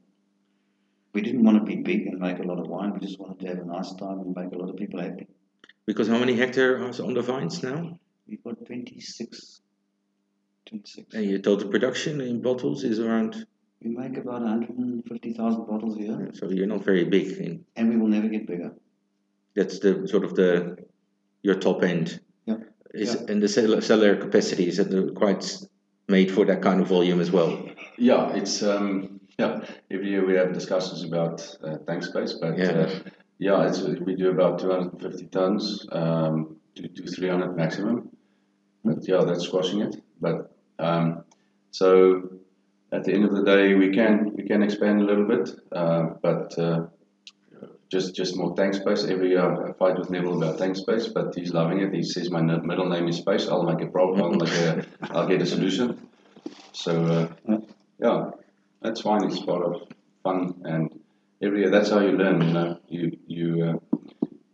We 1.14 1.22
didn't 1.22 1.44
want 1.44 1.58
to 1.58 1.64
be 1.64 1.82
big 1.82 2.08
and 2.08 2.20
make 2.20 2.40
a 2.40 2.44
lot 2.44 2.60
of 2.60 2.68
wine. 2.68 2.94
We 2.94 3.06
just 3.06 3.20
wanted 3.20 3.40
to 3.42 3.48
have 3.48 3.60
a 3.60 3.66
nice 3.66 3.94
time 3.94 4.20
and 4.20 4.36
make 4.36 4.54
a 4.54 4.58
lot 4.58 4.70
of 4.70 4.78
people 4.78 5.02
happy. 5.02 5.28
Because 5.86 6.08
how 6.08 6.18
many 6.18 6.36
hectares 6.36 7.00
are 7.00 7.06
on 7.06 7.14
the 7.14 7.22
vines 7.22 7.62
now? 7.62 8.00
We've 8.28 8.44
got 8.44 8.66
26. 8.66 9.62
26. 10.66 11.14
And 11.14 11.26
your 11.26 11.40
total 11.40 11.70
production 11.70 12.22
in 12.22 12.42
bottles 12.42 12.84
is 12.84 13.00
around. 13.00 13.46
We 13.82 13.92
make 13.92 14.18
about 14.18 14.42
150,000 14.42 15.66
bottles 15.68 15.98
a 15.98 16.02
year, 16.02 16.32
So 16.34 16.50
you're 16.50 16.68
not 16.68 16.84
very 16.84 17.04
big. 17.04 17.38
In, 17.38 17.66
and 17.76 17.90
we 17.90 17.98
will 17.98 18.08
never 18.08 18.28
get 18.30 18.48
bigger. 18.48 18.74
that's 19.56 19.80
the 19.80 20.08
sort 20.08 20.24
of 20.24 20.36
the 20.36 20.78
your 21.44 21.56
top 21.56 21.84
end. 21.84 22.20
Yeah. 22.46 22.58
Is 22.94 23.14
Yeah. 23.16 23.32
and 23.32 23.42
the 23.42 23.48
cellular, 23.48 23.82
cellular 23.82 24.16
capacity 24.16 24.68
is 24.68 24.80
it 24.80 25.16
quite 25.16 25.44
made 26.08 26.32
for 26.32 26.46
that 26.46 26.62
kind 26.62 26.82
of 26.82 26.88
volume 26.88 27.20
as 27.20 27.32
well? 27.32 27.70
Yeah, 27.98 28.34
it's 28.36 28.64
um, 28.64 29.20
yeah. 29.38 29.62
Every 29.92 30.10
year 30.10 30.26
we 30.26 30.36
have 30.36 30.54
discussions 30.54 31.04
about 31.04 31.42
uh, 31.64 31.78
tank 31.88 32.04
space, 32.04 32.34
but 32.34 32.58
Yeah. 32.58 32.72
uh, 32.72 33.00
yeah, 33.38 33.68
it's, 33.68 33.82
we 33.82 34.16
do 34.16 34.30
about 34.30 34.60
250 34.60 35.26
tons 35.28 35.86
um, 35.92 36.56
to, 36.76 36.88
to 36.88 37.06
300 37.08 37.56
maximum. 37.58 38.10
But 38.84 39.08
yeah, 39.08 39.24
that's 39.26 39.44
squashing 39.46 39.82
it. 39.82 39.96
But 40.22 40.56
um, 40.80 41.24
so 41.72 42.30
at 42.92 43.04
the 43.04 43.14
end 43.14 43.26
of 43.26 43.36
the 43.36 43.44
day, 43.44 43.74
we 43.74 43.90
can 43.94 44.32
we 44.36 44.44
can 44.44 44.62
expand 44.64 45.02
a 45.02 45.06
little 45.06 45.28
bit, 45.28 45.50
uh, 45.72 46.04
but 46.22 46.58
uh, 46.58 46.86
just 47.92 48.16
just 48.16 48.36
more 48.36 48.56
tank 48.56 48.74
space. 48.74 49.04
Every 49.06 49.30
year 49.30 49.68
I 49.68 49.74
fight 49.74 49.98
with 49.98 50.10
Neville 50.10 50.42
about 50.42 50.58
tank 50.58 50.76
space, 50.76 51.08
but 51.08 51.36
he's 51.36 51.54
loving 51.54 51.82
it. 51.82 51.94
He 51.94 52.04
says 52.04 52.30
my 52.30 52.42
middle 52.42 52.90
name 52.90 53.08
is 53.08 53.18
space. 53.18 53.48
I'll 53.48 53.64
make 53.64 53.82
a 53.82 53.92
problem. 53.92 54.22
I'll, 54.22 54.44
a, 54.44 54.86
I'll 55.12 55.28
get 55.28 55.42
a 55.42 55.46
solution. 55.46 56.08
So 56.74 57.30
uh, 57.48 57.58
yeah, 58.00 58.32
that's 58.82 59.02
fine. 59.02 59.24
It's 59.26 59.44
part 59.44 59.64
of 59.66 59.82
fun, 60.24 60.62
and 60.66 61.00
every 61.42 61.62
year 61.62 61.70
that's 61.70 61.90
how 61.90 62.00
you 62.00 62.12
learn. 62.12 62.42
You 62.42 62.54
know, 62.54 62.80
you 62.88 63.18
you 63.28 63.64
uh, 63.64 63.98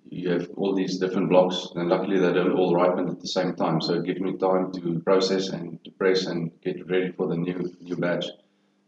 you 0.10 0.30
have 0.30 0.50
all 0.58 0.76
these 0.76 1.00
different 1.00 1.30
blocks, 1.30 1.70
and 1.76 1.90
luckily 1.90 2.20
they 2.20 2.34
don't 2.34 2.54
all 2.54 2.76
ripen 2.76 3.10
at 3.10 3.22
the 3.22 3.28
same 3.28 3.56
time. 3.56 3.82
So 3.82 3.96
it 3.96 4.06
gives 4.06 4.20
me 4.20 4.38
time 4.38 4.72
to 4.74 5.00
process 5.00 5.50
and 5.50 5.84
to 5.86 5.92
press 5.92 6.26
and 6.26 6.52
get 6.62 6.88
ready 6.90 7.12
for 7.12 7.28
the 7.28 7.38
new 7.38 7.74
new 7.80 7.96
batch. 7.96 8.26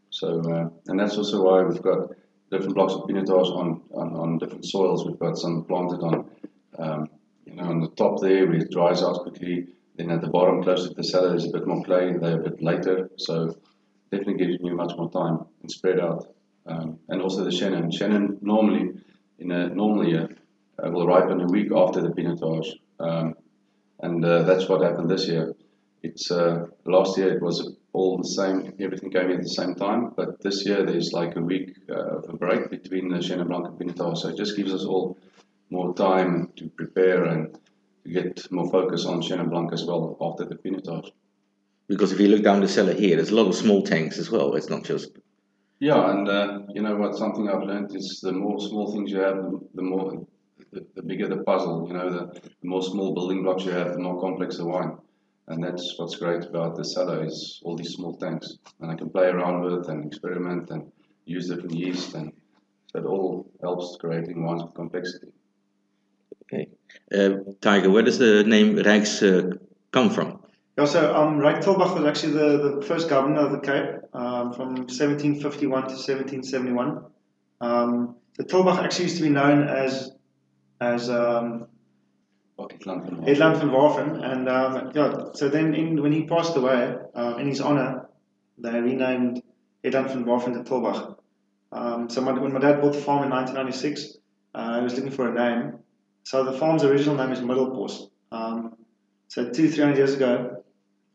So 0.09 0.41
uh, 0.41 0.69
and 0.87 0.99
that's 0.99 1.17
also 1.17 1.43
why 1.43 1.63
we've 1.63 1.81
got 1.81 2.11
different 2.53 2.75
blocks 2.75 2.93
of 2.93 3.01
pinotage 3.07 3.51
on, 3.61 3.67
on 3.99 4.07
on 4.21 4.37
different 4.37 4.65
soils. 4.73 5.05
We've 5.05 5.23
got 5.25 5.37
some 5.37 5.55
planted 5.69 6.01
on. 6.09 6.15
Um, 6.83 7.01
you 7.45 7.55
know, 7.55 7.65
on 7.73 7.79
the 7.81 7.89
top 8.01 8.21
there, 8.21 8.47
where 8.47 8.61
it 8.63 8.71
dries 8.71 9.03
out 9.03 9.17
quickly, 9.23 9.67
Then 9.95 10.09
at 10.09 10.21
the 10.21 10.27
bottom, 10.27 10.63
closer 10.63 10.89
to 10.89 10.95
the 10.95 11.03
cellar, 11.03 11.29
there's 11.29 11.45
a 11.45 11.51
bit 11.51 11.67
more 11.67 11.83
clay. 11.83 12.13
They're 12.13 12.39
a 12.39 12.43
bit 12.49 12.61
later, 12.61 13.09
so 13.17 13.55
definitely 14.11 14.37
gives 14.43 14.57
you 14.59 14.75
much 14.75 14.93
more 14.97 15.11
time 15.11 15.45
and 15.61 15.71
spread 15.71 15.99
out. 15.99 16.33
Um, 16.65 16.99
and 17.09 17.21
also 17.21 17.43
the 17.43 17.51
Chenin. 17.51 17.91
Chenin 17.91 18.41
normally, 18.41 18.91
in 19.37 19.51
a 19.51 19.69
normal 19.69 20.07
year, 20.07 20.29
uh, 20.83 20.89
will 20.89 21.05
ripen 21.05 21.41
a 21.41 21.45
week 21.45 21.71
after 21.75 22.01
the 22.01 22.09
pinotage. 22.09 22.69
Um, 22.99 23.35
and 23.99 24.25
uh, 24.25 24.43
that's 24.43 24.67
what 24.67 24.81
happened 24.81 25.09
this 25.09 25.27
year. 25.27 25.53
It's 26.03 26.29
uh, 26.29 26.65
last 26.85 27.17
year 27.17 27.33
it 27.35 27.41
was 27.41 27.75
all 27.93 28.17
the 28.17 28.27
same. 28.27 28.73
Everything 28.79 29.09
came 29.09 29.29
in 29.29 29.37
at 29.37 29.43
the 29.43 29.49
same 29.49 29.73
time, 29.73 30.11
but 30.17 30.41
this 30.41 30.65
year 30.65 30.85
there's 30.85 31.13
like 31.13 31.37
a 31.37 31.41
week 31.41 31.77
uh, 31.89 32.17
of 32.17 32.29
a 32.29 32.33
break 32.33 32.69
between 32.69 33.07
the 33.07 33.17
Chenin 33.17 33.47
Blanc 33.47 33.67
and 33.67 33.79
Pinotage. 33.79 34.17
So 34.17 34.29
it 34.29 34.37
just 34.37 34.57
gives 34.57 34.73
us 34.73 34.83
all 34.83 35.17
more 35.69 35.93
time 35.95 36.51
to 36.57 36.69
prepare 36.69 37.23
and 37.23 37.57
to 38.03 38.09
get 38.09 38.51
more 38.51 38.69
focus 38.69 39.05
on 39.05 39.21
Chenin 39.21 39.49
Blanc 39.49 39.71
as 39.71 39.85
well 39.85 40.17
after 40.19 40.43
the 40.43 40.55
Pinotage. 40.55 41.09
Because 41.87 42.11
if 42.11 42.19
you 42.19 42.27
look 42.27 42.43
down 42.43 42.59
the 42.59 42.67
cellar 42.67 42.93
here, 42.93 43.15
there's 43.15 43.29
a 43.29 43.35
lot 43.35 43.47
of 43.47 43.55
small 43.55 43.81
tanks 43.81 44.17
as 44.17 44.29
well. 44.29 44.55
It's 44.55 44.69
not 44.69 44.83
just 44.83 45.11
Yeah, 45.79 46.11
and 46.11 46.27
uh, 46.27 46.59
you 46.73 46.81
know 46.81 46.97
what? 46.97 47.15
Something 47.15 47.49
I've 47.49 47.63
learned 47.63 47.95
is 47.95 48.19
the 48.21 48.33
more 48.33 48.59
small 48.59 48.91
things 48.91 49.11
you 49.11 49.19
have, 49.19 49.37
the 49.73 49.81
more, 49.81 50.25
the, 50.73 50.85
the 50.95 51.01
bigger 51.01 51.29
the 51.29 51.43
puzzle. 51.43 51.87
You 51.87 51.93
know, 51.93 52.09
the, 52.09 52.41
the 52.41 52.67
more 52.67 52.83
small 52.83 53.13
building 53.13 53.43
blocks 53.43 53.63
you 53.63 53.71
have, 53.71 53.93
the 53.93 53.99
more 53.99 54.19
complex 54.19 54.57
the 54.57 54.65
wine. 54.65 54.97
And 55.47 55.63
that's 55.63 55.95
what's 55.97 56.15
great 56.15 56.45
about 56.45 56.75
the 56.75 56.85
cellar 56.85 57.25
is 57.25 57.59
all 57.63 57.75
these 57.75 57.93
small 57.93 58.15
tanks, 58.15 58.57
and 58.79 58.89
I 58.89 58.95
can 58.95 59.09
play 59.09 59.25
around 59.25 59.61
with 59.61 59.89
and 59.89 60.05
experiment 60.05 60.69
and 60.69 60.91
use 61.25 61.49
different 61.49 61.73
yeast, 61.73 62.13
and 62.13 62.31
that 62.93 63.05
all 63.05 63.51
helps 63.61 63.97
creating 63.99 64.45
wines 64.45 64.63
with 64.63 64.73
complexity. 64.73 65.27
okay. 66.45 66.69
Uh, 67.13 67.39
Tiger, 67.59 67.89
where 67.89 68.03
does 68.03 68.19
the 68.19 68.43
name 68.45 68.75
Rijks 68.75 69.21
uh, 69.21 69.57
come 69.91 70.09
from? 70.09 70.39
Yeah, 70.77 70.85
so 70.85 71.15
um, 71.15 71.39
Ryk 71.39 71.63
Tulbagh 71.63 71.93
was 71.93 72.05
actually 72.05 72.33
the, 72.33 72.79
the 72.79 72.85
first 72.85 73.07
governor 73.07 73.41
of 73.41 73.51
the 73.51 73.59
Cape 73.59 74.01
um, 74.13 74.53
from 74.53 74.75
1751 74.75 75.69
to 75.69 75.87
1771. 75.89 77.05
Um, 77.61 78.15
the 78.37 78.43
Tulbagh 78.43 78.83
actually 78.83 79.05
used 79.05 79.17
to 79.17 79.23
be 79.23 79.29
known 79.29 79.67
as 79.67 80.11
as 80.81 81.09
um, 81.09 81.67
Van 83.57 83.69
Waveren, 83.69 84.23
and 84.23 84.47
um, 84.47 84.91
yeah, 84.93 85.31
so 85.33 85.49
then 85.49 85.73
in, 85.73 86.01
when 86.01 86.11
he 86.11 86.25
passed 86.25 86.55
away, 86.55 86.95
uh, 87.15 87.37
in 87.39 87.47
his 87.47 87.61
honor, 87.61 88.09
they 88.57 88.79
renamed 88.79 89.41
van 89.83 90.25
Waveren 90.25 90.53
to 90.53 90.69
Tulbagh. 90.69 91.15
Um, 91.71 92.09
so 92.09 92.21
my, 92.21 92.31
when 92.33 92.53
my 92.53 92.59
dad 92.59 92.81
bought 92.81 92.93
the 92.93 93.01
farm 93.01 93.23
in 93.23 93.31
1996, 93.31 94.17
uh, 94.53 94.77
he 94.77 94.83
was 94.83 94.95
looking 94.95 95.11
for 95.11 95.29
a 95.29 95.33
name. 95.33 95.79
So 96.23 96.43
the 96.43 96.53
farm's 96.53 96.83
original 96.83 97.15
name 97.15 97.31
is 97.31 97.39
Middelpost. 97.39 98.09
Um, 98.31 98.75
so 99.27 99.49
two, 99.49 99.69
three 99.69 99.83
hundred 99.83 99.97
years 99.97 100.13
ago, 100.13 100.63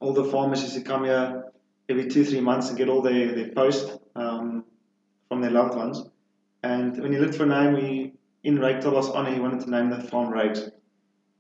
all 0.00 0.12
the 0.12 0.24
farmers 0.24 0.62
used 0.62 0.74
to 0.74 0.82
come 0.82 1.04
here 1.04 1.44
every 1.88 2.08
two, 2.08 2.24
three 2.24 2.40
months 2.40 2.68
and 2.68 2.76
get 2.76 2.88
all 2.88 3.00
their, 3.00 3.34
their 3.34 3.52
post 3.52 3.96
um, 4.16 4.64
from 5.28 5.40
their 5.40 5.50
loved 5.50 5.76
ones. 5.76 6.02
And 6.62 7.00
when 7.00 7.12
he 7.12 7.18
looked 7.18 7.36
for 7.36 7.44
a 7.44 7.46
name, 7.46 7.76
he, 7.76 8.12
in 8.42 8.58
Ryk 8.58 8.82
Tulbagh's 8.82 9.08
honor, 9.08 9.32
he 9.32 9.40
wanted 9.40 9.60
to 9.60 9.70
name 9.70 9.90
the 9.90 10.00
farm 10.00 10.32
Rijks. 10.32 10.70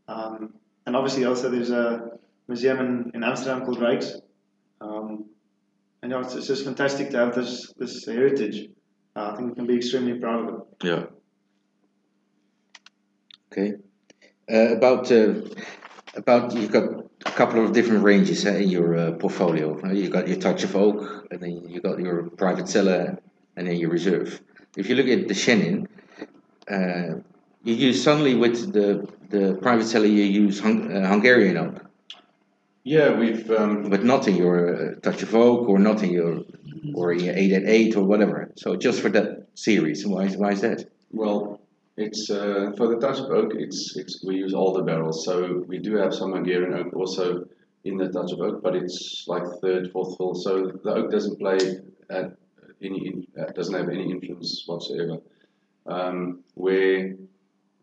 Um, 0.08 0.54
and 0.86 0.96
obviously, 0.96 1.24
also 1.26 1.50
there's 1.50 1.70
a 1.70 2.18
museum 2.48 2.78
in, 2.80 3.10
in 3.14 3.22
Amsterdam 3.22 3.64
called 3.64 3.78
Rijks. 3.78 4.20
Um, 4.80 5.26
and 6.02 6.12
yeah, 6.12 6.20
it's, 6.20 6.34
it's 6.34 6.46
just 6.46 6.64
fantastic 6.64 7.10
to 7.10 7.18
have 7.18 7.34
this 7.34 7.72
this 7.76 8.06
heritage. 8.06 8.70
Uh, 9.14 9.30
I 9.32 9.36
think 9.36 9.50
we 9.50 9.54
can 9.54 9.66
be 9.66 9.76
extremely 9.76 10.18
proud 10.18 10.48
of 10.48 10.54
it. 10.54 10.86
Yeah. 10.86 11.04
Okay. 13.52 13.74
Uh, 14.50 14.76
about 14.76 15.10
uh, 15.10 15.34
about 16.14 16.54
you've 16.54 16.72
got 16.72 16.84
a 17.26 17.30
couple 17.30 17.64
of 17.64 17.72
different 17.72 18.04
ranges 18.04 18.46
eh, 18.46 18.58
in 18.58 18.68
your 18.68 18.96
uh, 18.96 19.12
portfolio. 19.12 19.78
Uh, 19.84 19.92
You've 19.92 20.12
got 20.12 20.28
your 20.28 20.38
touch 20.38 20.64
of 20.64 20.76
oak, 20.76 21.26
and 21.30 21.40
then 21.40 21.68
you've 21.68 21.82
got 21.82 21.98
your 21.98 22.30
private 22.30 22.68
cellar, 22.68 23.18
and 23.56 23.66
then 23.66 23.76
your 23.76 23.90
reserve. 23.90 24.40
If 24.76 24.88
you 24.88 24.94
look 24.94 25.08
at 25.08 25.26
the 25.28 25.34
Chenin, 25.34 25.86
uh, 26.70 27.20
you 27.64 27.74
use 27.74 28.02
suddenly 28.02 28.34
with 28.34 28.72
the 28.72 29.06
the 29.30 29.58
private 29.60 29.86
cellar 29.86 30.06
you 30.06 30.22
use 30.22 30.60
hung, 30.60 30.90
uh, 30.90 31.06
Hungarian 31.06 31.56
oak, 31.56 31.84
Yeah, 32.84 33.18
we've 33.18 33.50
um, 33.50 33.90
but 33.90 34.04
not 34.04 34.26
in 34.28 34.36
your 34.36 34.58
uh, 34.74 35.00
touch 35.00 35.22
of 35.22 35.34
oak 35.34 35.68
or 35.68 35.78
not 35.78 36.02
in 36.02 36.10
your 36.10 36.44
or 36.94 37.12
in 37.12 37.20
your 37.20 37.34
eight 37.34 37.52
at 37.52 37.64
eight 37.66 37.96
or 37.96 38.04
whatever. 38.04 38.50
So 38.56 38.76
just 38.76 39.00
for 39.00 39.10
that 39.10 39.48
series, 39.54 40.06
why 40.06 40.24
is 40.24 40.36
why 40.36 40.52
is 40.52 40.62
that? 40.62 40.88
Well, 41.10 41.60
it's 41.96 42.30
uh, 42.30 42.72
for 42.76 42.86
the 42.88 42.98
touch 42.98 43.18
of 43.18 43.30
oak. 43.30 43.52
It's 43.54 43.96
it's 43.96 44.24
we 44.24 44.36
use 44.36 44.54
older 44.54 44.82
barrels, 44.82 45.24
so 45.24 45.64
we 45.66 45.78
do 45.78 45.96
have 45.96 46.14
some 46.14 46.32
Hungarian 46.32 46.74
oak 46.74 46.94
also 46.94 47.46
in 47.84 47.96
the 47.96 48.08
touch 48.08 48.32
of 48.32 48.40
oak, 48.40 48.62
but 48.62 48.74
it's 48.74 49.24
like 49.26 49.44
third, 49.60 49.90
fourth 49.92 50.16
fill. 50.16 50.34
So 50.34 50.70
the 50.84 50.94
oak 50.94 51.10
doesn't 51.10 51.38
play 51.38 51.58
at 52.08 52.36
any 52.80 53.28
uh, 53.38 53.52
doesn't 53.52 53.74
have 53.74 53.88
any 53.88 54.10
influence 54.10 54.64
whatsoever. 54.66 55.18
Um, 55.86 56.44
where 56.54 57.14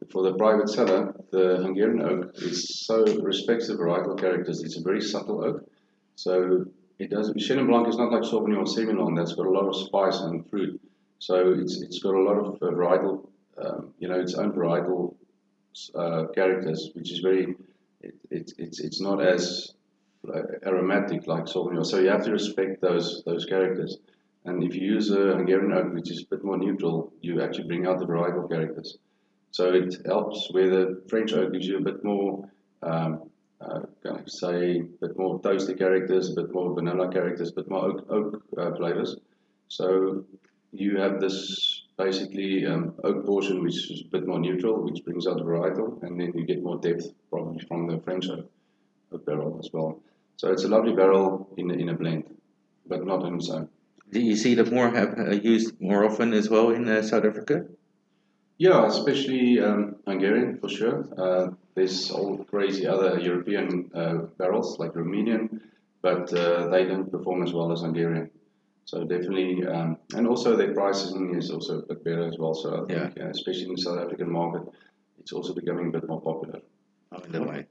for 0.09 0.23
the 0.23 0.33
private 0.33 0.69
cellar, 0.69 1.15
the 1.31 1.57
Hungarian 1.57 2.01
oak 2.01 2.31
is 2.35 2.85
so 2.85 3.03
respects 3.21 3.67
the 3.67 3.75
varietal 3.75 4.19
characters. 4.19 4.61
It's 4.63 4.77
a 4.77 4.81
very 4.81 5.01
subtle 5.01 5.43
oak, 5.43 5.69
so 6.15 6.65
it 6.99 7.09
does. 7.09 7.31
Chenin 7.33 7.67
Blanc 7.67 7.87
is 7.87 7.97
not 7.97 8.11
like 8.11 8.23
Sauvignon 8.23 8.57
or 8.57 8.65
Semillon 8.65 9.15
that's 9.15 9.33
got 9.33 9.45
a 9.45 9.49
lot 9.49 9.67
of 9.67 9.75
spice 9.75 10.19
and 10.21 10.49
fruit. 10.49 10.79
So 11.19 11.53
it's 11.53 11.81
it's 11.81 11.99
got 11.99 12.15
a 12.15 12.21
lot 12.21 12.37
of 12.37 12.53
uh, 12.61 12.67
varietal, 12.67 13.27
um, 13.57 13.93
you 13.99 14.07
know, 14.07 14.19
its 14.19 14.35
own 14.35 14.51
varietal 14.51 15.15
uh, 15.95 16.25
characters, 16.33 16.91
which 16.93 17.11
is 17.11 17.19
very. 17.19 17.55
It, 18.01 18.15
it, 18.29 18.53
it's 18.57 18.79
it's 18.79 19.01
not 19.01 19.21
as 19.21 19.73
uh, 20.27 20.41
aromatic 20.65 21.27
like 21.27 21.45
Sauvignon. 21.45 21.85
So 21.85 21.99
you 21.99 22.09
have 22.09 22.23
to 22.25 22.31
respect 22.31 22.81
those 22.81 23.23
those 23.25 23.45
characters. 23.45 23.97
And 24.45 24.63
if 24.63 24.75
you 24.75 24.85
use 24.85 25.09
a 25.09 25.35
Hungarian 25.35 25.73
oak, 25.73 25.93
which 25.93 26.11
is 26.11 26.21
a 26.21 26.35
bit 26.35 26.43
more 26.43 26.57
neutral, 26.57 27.11
you 27.21 27.41
actually 27.41 27.67
bring 27.67 27.87
out 27.87 27.97
the 27.97 28.05
varietal 28.05 28.47
characters. 28.47 28.97
So 29.55 29.71
it 29.74 29.95
helps 30.05 30.51
where 30.51 30.69
the 30.69 31.01
French 31.07 31.31
oak 31.31 31.53
gives 31.53 31.65
you 31.65 31.77
a 31.77 31.81
bit 31.89 32.03
more, 32.03 32.50
um, 32.83 33.12
uh, 33.62 33.83
can 34.03 34.17
I 34.17 34.24
say, 34.27 34.79
a 34.79 35.07
bit 35.07 35.17
more 35.17 35.39
toasty 35.39 35.77
characters, 35.77 36.29
a 36.29 36.35
bit 36.41 36.53
more 36.53 36.75
vanilla 36.75 37.09
characters, 37.09 37.51
a 37.51 37.53
bit 37.59 37.69
more 37.69 37.85
oak, 37.85 38.05
oak 38.09 38.43
uh, 38.57 38.75
flavors. 38.75 39.15
So 39.69 40.25
you 40.74 40.97
have 40.97 41.21
this 41.21 41.38
basically 41.97 42.65
um, 42.65 42.95
oak 43.05 43.25
portion 43.25 43.63
which 43.63 43.79
is 43.91 44.01
a 44.01 44.09
bit 44.15 44.27
more 44.27 44.39
neutral, 44.39 44.83
which 44.83 45.05
brings 45.05 45.25
out 45.25 45.38
the 45.38 45.45
varietal, 45.45 46.03
and 46.03 46.19
then 46.19 46.33
you 46.35 46.45
get 46.45 46.62
more 46.62 46.77
depth 46.77 47.05
probably 47.29 47.63
from 47.65 47.88
the 47.88 47.97
French 48.00 48.27
oak, 48.29 48.51
oak 49.13 49.25
barrel 49.25 49.57
as 49.63 49.69
well. 49.71 50.01
So 50.35 50.51
it's 50.51 50.65
a 50.65 50.67
lovely 50.67 50.91
barrel 50.93 51.47
in, 51.55 51.71
a- 51.71 51.75
in 51.75 51.88
a 51.88 51.93
blend, 51.93 52.25
but 52.85 53.05
not 53.05 53.24
on 53.24 53.35
its 53.35 53.50
own. 53.50 53.69
Do 54.12 54.19
you 54.19 54.35
see 54.35 54.55
that 54.55 54.69
more 54.74 54.89
have 54.89 55.17
uh, 55.17 55.31
used 55.31 55.79
more 55.79 56.03
often 56.03 56.33
as 56.33 56.50
well 56.50 56.71
in 56.71 56.89
uh, 56.89 57.01
South 57.01 57.24
Africa? 57.24 57.67
Yeah, 58.57 58.88
especially 58.88 59.59
um, 59.59 59.97
Hungarian 60.07 60.59
for 60.59 60.69
sure. 60.69 61.05
Uh, 61.17 61.51
there's 61.75 62.09
all 62.09 62.43
crazy 62.45 62.88
other 62.88 63.19
European 63.19 63.91
uh, 63.93 64.13
barrels 64.38 64.79
like 64.79 64.93
Romanian, 64.93 65.59
but 66.01 66.33
uh, 66.33 66.67
they 66.69 66.85
don't 66.85 67.12
perform 67.12 67.43
as 67.43 67.51
well 67.51 67.71
as 67.71 67.81
Hungarian. 67.81 68.29
So 68.85 69.03
definitely, 69.03 69.65
um, 69.65 69.97
and 70.13 70.27
also 70.27 70.55
their 70.55 70.74
pricing 70.74 71.35
is 71.35 71.50
also 71.50 71.79
a 71.79 71.81
bit 71.81 72.03
better 72.03 72.27
as 72.27 72.38
well. 72.38 72.53
So 72.53 72.83
I 72.83 72.93
think, 72.93 73.19
uh, 73.19 73.29
especially 73.29 73.65
in 73.65 73.75
the 73.75 73.81
South 73.81 74.00
African 74.00 74.31
market, 74.31 74.71
it's 75.19 75.33
also 75.33 75.53
becoming 75.53 75.88
a 75.88 75.91
bit 75.91 76.07
more 76.07 76.21
popular. 76.21 76.62
Oh, 77.12 77.17
in 77.24 77.31
that 77.31 77.47
way. 77.47 77.65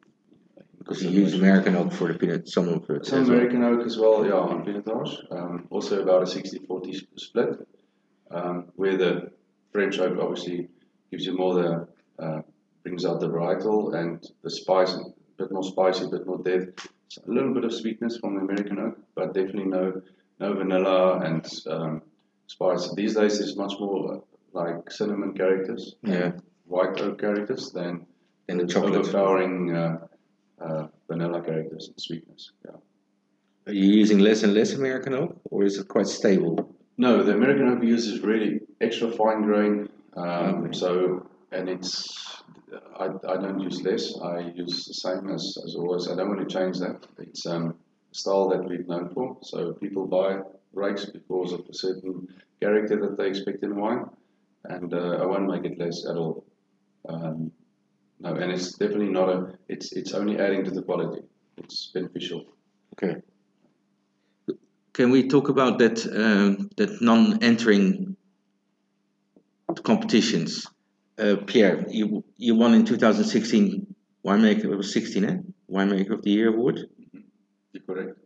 Because 0.78 1.02
you 1.02 1.10
use 1.10 1.34
American 1.34 1.76
oak 1.76 1.92
for 1.92 2.12
the 2.12 2.18
peanut, 2.18 2.48
some 2.48 2.68
of 2.68 2.90
it. 2.90 3.06
Some 3.06 3.22
as 3.22 3.28
well. 3.28 3.38
American 3.38 3.62
oak 3.62 3.86
as 3.86 3.96
well, 3.96 4.26
yeah, 4.26 4.32
on 4.32 4.64
Pinotage. 4.66 5.16
Um, 5.30 5.66
also 5.70 6.02
about 6.02 6.22
a 6.22 6.26
60-40 6.26 7.06
split, 7.16 7.66
um, 8.30 8.66
where 8.74 8.96
the 8.96 9.30
French 9.74 9.98
oak 9.98 10.16
obviously 10.20 10.68
gives 11.10 11.26
you 11.26 11.36
more 11.36 11.54
the, 11.54 11.88
uh, 12.24 12.40
brings 12.84 13.04
out 13.04 13.18
the 13.20 13.28
varietal 13.28 13.94
and 13.94 14.24
the 14.42 14.50
spice, 14.50 14.94
a 14.94 15.02
bit 15.36 15.50
more 15.50 15.64
spicy, 15.64 16.04
a 16.04 16.08
bit 16.08 16.26
more 16.26 16.38
depth. 16.38 16.86
A 17.26 17.30
little 17.30 17.52
bit 17.54 17.64
of 17.64 17.72
sweetness 17.72 18.16
from 18.18 18.34
the 18.34 18.40
American 18.40 18.78
oak, 18.78 18.98
but 19.14 19.34
definitely 19.34 19.66
no, 19.66 20.00
no 20.40 20.54
vanilla 20.54 21.18
and 21.20 21.46
um, 21.68 22.02
spice. 22.48 22.92
These 22.94 23.14
days 23.14 23.38
there's 23.38 23.56
much 23.56 23.74
more 23.78 24.14
uh, 24.14 24.18
like 24.52 24.90
cinnamon 24.90 25.34
characters, 25.34 25.94
Yeah. 26.02 26.32
white 26.66 27.00
oak 27.00 27.20
characters 27.20 27.70
than 27.72 28.06
in 28.48 28.58
the 28.58 28.66
chocolate. 28.66 28.94
overpowering 28.96 29.74
uh, 29.76 29.98
uh, 30.60 30.86
vanilla 31.08 31.40
characters 31.40 31.88
and 31.88 32.00
sweetness. 32.00 32.50
Yeah. 32.64 32.72
Are 33.68 33.72
you 33.72 33.86
using 33.86 34.18
less 34.18 34.42
and 34.42 34.52
less 34.54 34.72
American 34.72 35.14
oak, 35.14 35.40
or 35.50 35.62
is 35.64 35.78
it 35.78 35.86
quite 35.88 36.06
stable? 36.08 36.74
No, 36.96 37.22
the 37.22 37.32
American 37.34 37.68
oak 37.68 37.82
use 37.82 38.06
is 38.08 38.20
really 38.22 38.60
extra 38.80 39.10
fine 39.10 39.42
grain. 39.42 39.88
Um, 40.16 40.64
Okay. 40.64 40.78
So, 40.78 41.26
and 41.52 41.68
it's, 41.68 42.42
I, 42.98 43.06
I 43.06 43.36
don't 43.36 43.60
use 43.60 43.82
less. 43.82 44.18
I 44.20 44.52
use 44.54 44.86
the 44.86 44.94
same 44.94 45.28
as, 45.30 45.56
as 45.64 45.74
always. 45.74 46.08
I 46.08 46.16
don't 46.16 46.28
want 46.28 46.48
to 46.48 46.52
change 46.58 46.78
that. 46.78 47.06
It's 47.18 47.46
um, 47.46 47.74
a 48.10 48.14
style 48.14 48.48
that 48.50 48.68
we've 48.68 48.86
known 48.86 49.10
for. 49.10 49.38
So 49.42 49.72
people 49.74 50.06
buy 50.06 50.40
Rijk's 50.74 51.06
because 51.06 51.52
of 51.52 51.60
a 51.68 51.74
certain 51.74 52.28
character 52.60 53.00
that 53.00 53.16
they 53.16 53.28
expect 53.28 53.62
in 53.62 53.76
wine, 53.76 54.06
and 54.64 54.92
uh, 54.92 55.18
I 55.22 55.26
won't 55.26 55.48
make 55.48 55.64
it 55.64 55.78
less 55.78 56.06
at 56.06 56.16
all. 56.16 56.44
Um, 57.08 57.52
no, 58.20 58.34
and 58.34 58.52
it's 58.52 58.72
definitely 58.72 59.10
not 59.10 59.28
a. 59.28 59.58
It's 59.68 59.92
it's 59.92 60.14
only 60.14 60.38
adding 60.38 60.64
to 60.64 60.70
the 60.70 60.82
quality. 60.82 61.22
it's 61.58 61.90
beneficial. 61.94 62.44
Okay. 62.94 63.20
Can 64.92 65.10
we 65.10 65.28
talk 65.28 65.48
about 65.48 65.78
that 65.80 66.06
um, 66.06 66.70
that 66.76 67.02
non-entering 67.02 68.16
competitions? 69.83 70.66
Uh, 71.18 71.37
Pierre, 71.47 71.85
you 71.88 72.25
you 72.37 72.54
won 72.54 72.75
in 72.75 72.85
2016 72.85 73.94
winemaker. 74.25 74.64
It 74.64 74.76
was 74.76 74.92
16, 74.92 75.25
eh? 75.25 75.37
Winemaker 75.71 76.11
of 76.11 76.23
the 76.23 76.30
Year 76.30 76.49
award. 76.49 76.80
You're 77.73 77.83
correct. 77.85 78.18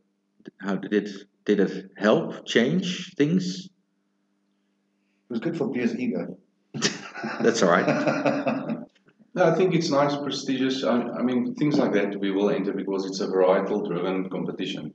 How 0.61 0.77
did 0.77 0.93
it 0.93 1.11
did 1.45 1.61
it 1.61 1.91
help 1.97 2.47
change 2.47 3.15
things? 3.15 3.67
It 3.67 5.31
was 5.31 5.41
good 5.41 5.57
for 5.57 5.71
Pierre's 5.71 5.97
ego. 5.97 6.39
That's 7.41 7.63
all 7.63 7.71
right. 7.71 8.85
No, 9.35 9.45
I 9.45 9.55
think 9.55 9.73
it's 9.73 9.89
nice, 9.89 10.17
prestigious. 10.17 10.83
I, 10.83 11.01
I 11.01 11.23
mean, 11.23 11.55
things 11.55 11.79
like 11.79 11.93
that 11.93 12.19
we 12.19 12.33
will 12.33 12.51
enter 12.51 12.73
because 12.73 13.05
it's 13.07 13.21
a 13.21 13.29
varietal 13.29 13.87
driven 13.87 14.29
competition. 14.31 14.95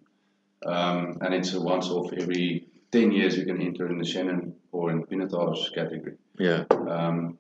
Um, 0.66 1.18
and 1.22 1.34
it's 1.34 1.54
a 1.54 1.62
once 1.62 1.88
off 1.88 2.12
every 2.12 2.68
10 2.94 3.12
years 3.12 3.36
you 3.36 3.44
can 3.44 3.60
enter 3.60 3.88
in 3.88 3.98
the 3.98 4.06
Chenin 4.06 4.54
or 4.72 4.92
in 4.92 5.02
the 5.02 5.08
Pinotage 5.08 5.74
category. 5.74 6.16
Yeah. 6.38 6.66
Um, 6.70 7.40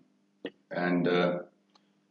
and 0.71 1.07
uh, 1.07 1.39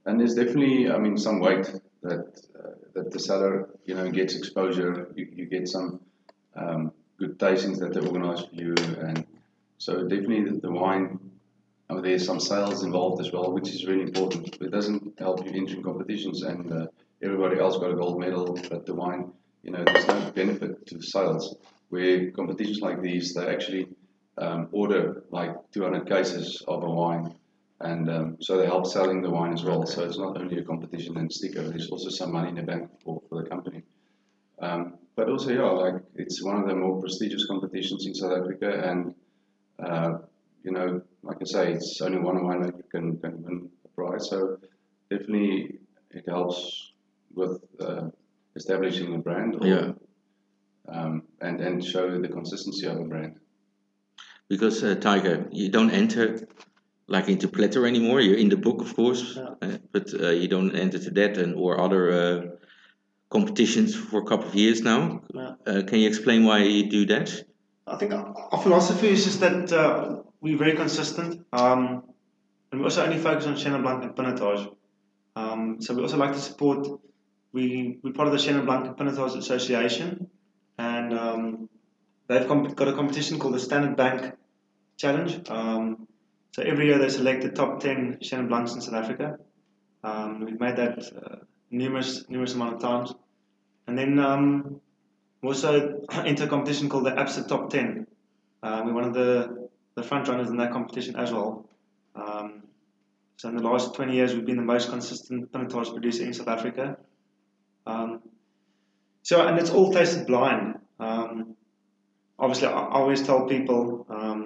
and 0.06 0.20
there's 0.20 0.34
definitely, 0.34 0.90
I 0.90 0.98
mean, 0.98 1.18
some 1.18 1.40
weight 1.40 1.66
that 2.02 2.40
uh, 2.58 2.70
that 2.94 3.10
the 3.10 3.18
seller, 3.18 3.68
you 3.84 3.94
know, 3.96 4.08
gets 4.10 4.36
exposure. 4.36 5.08
You, 5.16 5.26
you 5.32 5.46
get 5.46 5.66
some 5.66 6.00
um, 6.54 6.92
good 7.18 7.36
tastings 7.38 7.78
that 7.80 7.92
they 7.94 8.00
organise 8.00 8.42
for 8.42 8.54
you, 8.54 8.74
and 9.00 9.26
so 9.78 10.02
definitely 10.06 10.44
the, 10.44 10.60
the 10.60 10.70
wine. 10.70 11.18
I 11.90 11.94
mean, 11.94 12.04
there's 12.04 12.24
some 12.24 12.38
sales 12.38 12.84
involved 12.84 13.20
as 13.20 13.32
well, 13.32 13.52
which 13.52 13.68
is 13.68 13.86
really 13.86 14.02
important. 14.02 14.56
It 14.60 14.70
doesn't 14.70 15.18
help 15.18 15.44
you 15.44 15.52
entering 15.52 15.82
competitions, 15.82 16.42
and 16.42 16.72
uh, 16.72 16.86
everybody 17.20 17.58
else 17.58 17.76
got 17.78 17.90
a 17.90 17.96
gold 17.96 18.20
medal, 18.20 18.56
but 18.70 18.86
the 18.86 18.94
wine, 18.94 19.32
you 19.64 19.72
know, 19.72 19.82
there's 19.84 20.06
no 20.06 20.30
benefit 20.30 20.86
to 20.86 21.02
sales. 21.02 21.56
Where 21.92 22.30
competitions 22.30 22.80
like 22.80 23.02
these, 23.02 23.34
they 23.34 23.46
actually 23.46 23.84
um, 24.38 24.68
order 24.72 25.24
like 25.30 25.52
200 25.72 26.08
cases 26.08 26.62
of 26.66 26.82
a 26.82 26.90
wine 26.90 27.34
and 27.82 28.08
um, 28.08 28.36
so 28.40 28.56
they 28.56 28.66
help 28.66 28.86
selling 28.86 29.22
the 29.22 29.30
wine 29.30 29.52
as 29.52 29.64
well. 29.64 29.84
So 29.86 30.04
it's 30.04 30.18
not 30.18 30.40
only 30.40 30.58
a 30.58 30.64
competition 30.64 31.16
and 31.16 31.32
sticker. 31.32 31.62
There's 31.68 31.90
also 31.90 32.10
some 32.10 32.32
money 32.32 32.50
in 32.50 32.54
the 32.54 32.62
bank 32.62 32.88
for, 33.04 33.20
for 33.28 33.42
the 33.42 33.48
company. 33.48 33.82
Um, 34.60 34.94
but 35.16 35.28
also, 35.28 35.52
yeah, 35.52 35.62
like 35.62 36.02
it's 36.14 36.42
one 36.42 36.56
of 36.56 36.68
the 36.68 36.74
more 36.74 37.00
prestigious 37.00 37.46
competitions 37.46 38.06
in 38.06 38.14
South 38.14 38.38
Africa, 38.38 38.70
and 38.88 39.14
uh, 39.84 40.18
you 40.62 40.70
know, 40.70 41.02
like 41.22 41.38
I 41.40 41.44
say, 41.44 41.72
it's 41.72 42.00
only 42.00 42.18
one 42.18 42.44
wine 42.44 42.62
winemaker 42.62 42.88
can 42.90 43.18
can 43.18 43.42
win 43.42 43.68
the 43.82 43.88
prize. 43.90 44.30
So 44.30 44.58
definitely, 45.10 45.80
it 46.12 46.24
helps 46.28 46.92
with 47.34 47.60
uh, 47.80 48.10
establishing 48.54 49.14
a 49.14 49.18
brand. 49.18 49.56
Or, 49.56 49.66
Yeah. 49.66 49.92
Um, 50.88 51.22
and 51.40 51.60
and 51.60 51.84
show 51.84 52.20
the 52.20 52.28
consistency 52.28 52.86
of 52.86 52.98
a 52.98 53.04
brand. 53.04 53.36
Because 54.48 54.82
uh, 54.82 54.96
Tiger, 54.96 55.46
you 55.52 55.68
don't 55.70 55.90
enter 55.90 56.46
like 57.06 57.28
into 57.28 57.48
Platter 57.48 57.86
anymore. 57.86 58.20
You're 58.20 58.36
in 58.38 58.48
the 58.48 58.56
book, 58.56 58.80
of 58.80 58.94
course, 58.96 59.36
Yeah. 59.36 59.54
uh, 59.62 59.78
but 59.92 60.12
uh, 60.14 60.30
you 60.30 60.48
don't 60.48 60.74
enter 60.74 60.98
to 60.98 61.10
that 61.10 61.38
and 61.38 61.54
or 61.54 61.80
other 61.80 62.10
uh, 62.10 62.42
competitions 63.30 63.94
for 63.94 64.20
a 64.20 64.24
couple 64.24 64.48
of 64.48 64.54
years 64.54 64.82
now. 64.82 65.22
Yeah. 65.34 65.54
Uh, 65.66 65.82
can 65.86 65.98
you 66.00 66.08
explain 66.08 66.44
why 66.44 66.58
you 66.64 66.90
do 66.90 67.06
that? 67.06 67.44
I 67.86 67.96
think 67.96 68.12
our 68.12 68.34
our 68.52 68.60
philosophy 68.62 69.08
is 69.08 69.24
just 69.24 69.40
that 69.40 69.72
uh, 69.72 70.22
we're 70.40 70.58
very 70.58 70.74
consistent, 70.74 71.46
um, 71.52 72.02
and 72.70 72.80
we 72.80 72.84
also 72.84 73.04
only 73.04 73.18
focus 73.18 73.46
on 73.46 73.54
Chenin 73.54 73.82
Blanc 73.82 74.02
and 74.04 74.14
Pinotage. 74.16 74.66
Um, 75.36 75.80
so 75.80 75.94
we 75.94 76.02
also 76.02 76.16
like 76.18 76.32
to 76.32 76.40
support. 76.40 76.86
We 77.52 77.98
we're 78.02 78.12
part 78.14 78.28
of 78.28 78.32
the 78.34 78.38
Chenin 78.44 78.64
Blanc 78.66 78.86
and 78.86 78.96
Pinotage 78.96 79.36
Association, 79.36 80.28
and 80.90 81.08
um, 81.24 81.68
they've 82.28 82.46
comp- 82.46 82.74
got 82.74 82.88
a 82.88 82.94
competition 83.00 83.38
called 83.38 83.54
the 83.54 83.60
Standard 83.68 83.96
Bank 83.96 84.34
Challenge. 84.96 85.32
Um, 85.48 86.08
so 86.54 86.62
every 86.62 86.86
year 86.86 86.98
they 86.98 87.08
select 87.08 87.42
the 87.42 87.50
top 87.50 87.80
ten 87.80 88.18
Chenin 88.20 88.48
Blancs 88.48 88.74
in 88.74 88.80
South 88.80 88.94
Africa. 89.02 89.36
Um, 90.04 90.44
we've 90.44 90.60
made 90.60 90.76
that 90.76 90.98
uh, 90.98 91.36
numerous 91.70 92.28
numerous 92.28 92.54
amount 92.54 92.74
of 92.74 92.80
times, 92.80 93.14
and 93.86 93.98
then. 93.98 94.18
Um, 94.18 94.80
we 95.42 95.48
also 95.48 96.00
enter 96.12 96.44
a 96.44 96.48
competition 96.48 96.88
called 96.88 97.04
the 97.04 97.10
ABSA 97.10 97.48
Top 97.48 97.70
10. 97.70 98.06
Uh, 98.62 98.82
we're 98.84 98.94
one 98.94 99.04
of 99.04 99.14
the, 99.14 99.68
the 99.96 100.02
front 100.02 100.28
runners 100.28 100.48
in 100.48 100.56
that 100.56 100.72
competition 100.72 101.16
as 101.16 101.32
well. 101.32 101.68
Um, 102.14 102.62
so 103.36 103.48
in 103.48 103.56
the 103.56 103.62
last 103.62 103.94
20 103.94 104.14
years, 104.14 104.34
we've 104.34 104.46
been 104.46 104.56
the 104.56 104.62
most 104.62 104.90
consistent 104.90 105.50
Pinotage 105.50 105.92
producer 105.92 106.24
in 106.24 106.32
South 106.32 106.48
Africa. 106.48 106.96
Um, 107.86 108.22
so, 109.22 109.44
and 109.46 109.58
it's 109.58 109.70
all 109.70 109.92
tasted 109.92 110.26
blind. 110.26 110.76
Um, 111.02 111.56
obviously, 112.38 112.68
I, 112.68 112.88
always 112.98 113.22
tell 113.22 113.46
people, 113.46 114.06
um, 114.08 114.38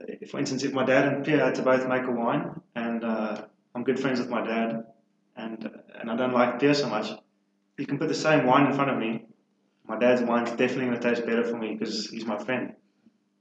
if, 0.00 0.30
for 0.30 0.38
instance, 0.38 0.64
if 0.64 0.72
my 0.72 0.84
dad 0.84 1.04
and 1.08 1.24
Pierre 1.24 1.44
had 1.44 1.54
to 1.56 1.62
both 1.62 1.86
make 1.88 2.04
a 2.04 2.10
wine, 2.10 2.60
and 2.74 3.04
uh, 3.04 3.42
I'm 3.74 3.84
good 3.84 4.00
friends 4.00 4.18
with 4.20 4.30
my 4.30 4.46
dad, 4.46 4.84
and 5.36 5.70
and 6.00 6.10
I 6.10 6.16
don't 6.16 6.32
like 6.32 6.58
Pierre 6.60 6.74
so 6.74 6.88
much, 6.88 7.10
you 7.76 7.86
can 7.86 7.98
put 7.98 8.08
the 8.08 8.14
same 8.14 8.46
wine 8.46 8.66
in 8.66 8.72
front 8.72 8.90
of 8.90 8.98
me, 8.98 9.26
my 9.88 9.98
dad's 9.98 10.22
wine's 10.22 10.50
definitely 10.50 10.86
going 10.86 11.00
to 11.00 11.08
taste 11.08 11.24
better 11.26 11.44
for 11.44 11.56
me 11.56 11.74
because 11.74 12.10
he's 12.10 12.26
my 12.26 12.38
friend. 12.38 12.74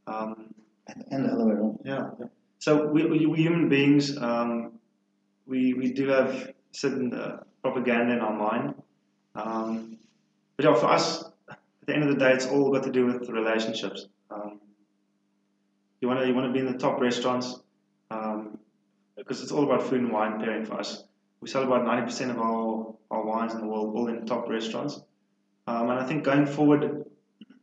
Um, 0.07 0.53
And, 0.87 1.03
and 1.11 1.25
the 1.25 1.33
other 1.33 1.45
way 1.45 1.53
around. 1.53 1.79
yeah. 1.83 2.09
So 2.59 2.87
we, 2.87 3.05
we, 3.05 3.25
we 3.25 3.37
human 3.37 3.67
beings, 3.67 4.17
um, 4.17 4.79
we, 5.45 5.73
we 5.73 5.91
do 5.91 6.07
have 6.07 6.53
certain 6.71 7.13
uh, 7.13 7.43
propaganda 7.61 8.13
in 8.13 8.19
our 8.19 8.33
mind. 8.33 8.75
Um, 9.35 9.97
but 10.55 10.65
yeah, 10.65 10.75
for 10.75 10.87
us, 10.87 11.26
the 11.87 11.95
end 11.95 12.03
of 12.03 12.09
the 12.09 12.19
day, 12.19 12.33
it's 12.33 12.45
all 12.45 12.71
got 12.71 12.83
to 12.83 12.91
do 12.91 13.05
with 13.05 13.29
relationships. 13.29 14.07
Um, 14.29 14.59
you 16.01 16.07
want 16.07 16.19
to 16.19 16.27
you 16.27 16.35
want 16.35 16.47
to 16.47 16.53
be 16.53 16.59
in 16.59 16.71
the 16.71 16.77
top 16.77 16.99
restaurants 16.99 17.59
um, 18.11 18.59
because 19.15 19.41
it's 19.41 19.51
all 19.51 19.63
about 19.63 19.83
food 19.83 20.01
and 20.01 20.11
wine 20.11 20.39
pairing 20.39 20.65
for 20.65 20.79
us. 20.79 21.03
We 21.41 21.49
sell 21.49 21.63
about 21.63 21.85
ninety 21.85 22.05
percent 22.05 22.31
of 22.31 22.37
our, 22.39 22.93
our 23.09 23.25
wines 23.25 23.53
in 23.53 23.61
the 23.61 23.67
world 23.67 23.95
all 23.95 24.07
in 24.07 24.25
top 24.25 24.47
restaurants. 24.49 25.01
Um, 25.65 25.89
and 25.89 25.99
I 25.99 26.05
think 26.05 26.23
going 26.23 26.45
forward, 26.45 27.05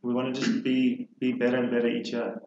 we 0.01 0.13
want 0.13 0.35
to 0.35 0.41
just 0.41 0.63
be 0.63 1.07
be 1.19 1.33
better 1.33 1.57
and 1.57 1.71
better 1.71 1.87
each 1.87 2.11
year. 2.11 2.41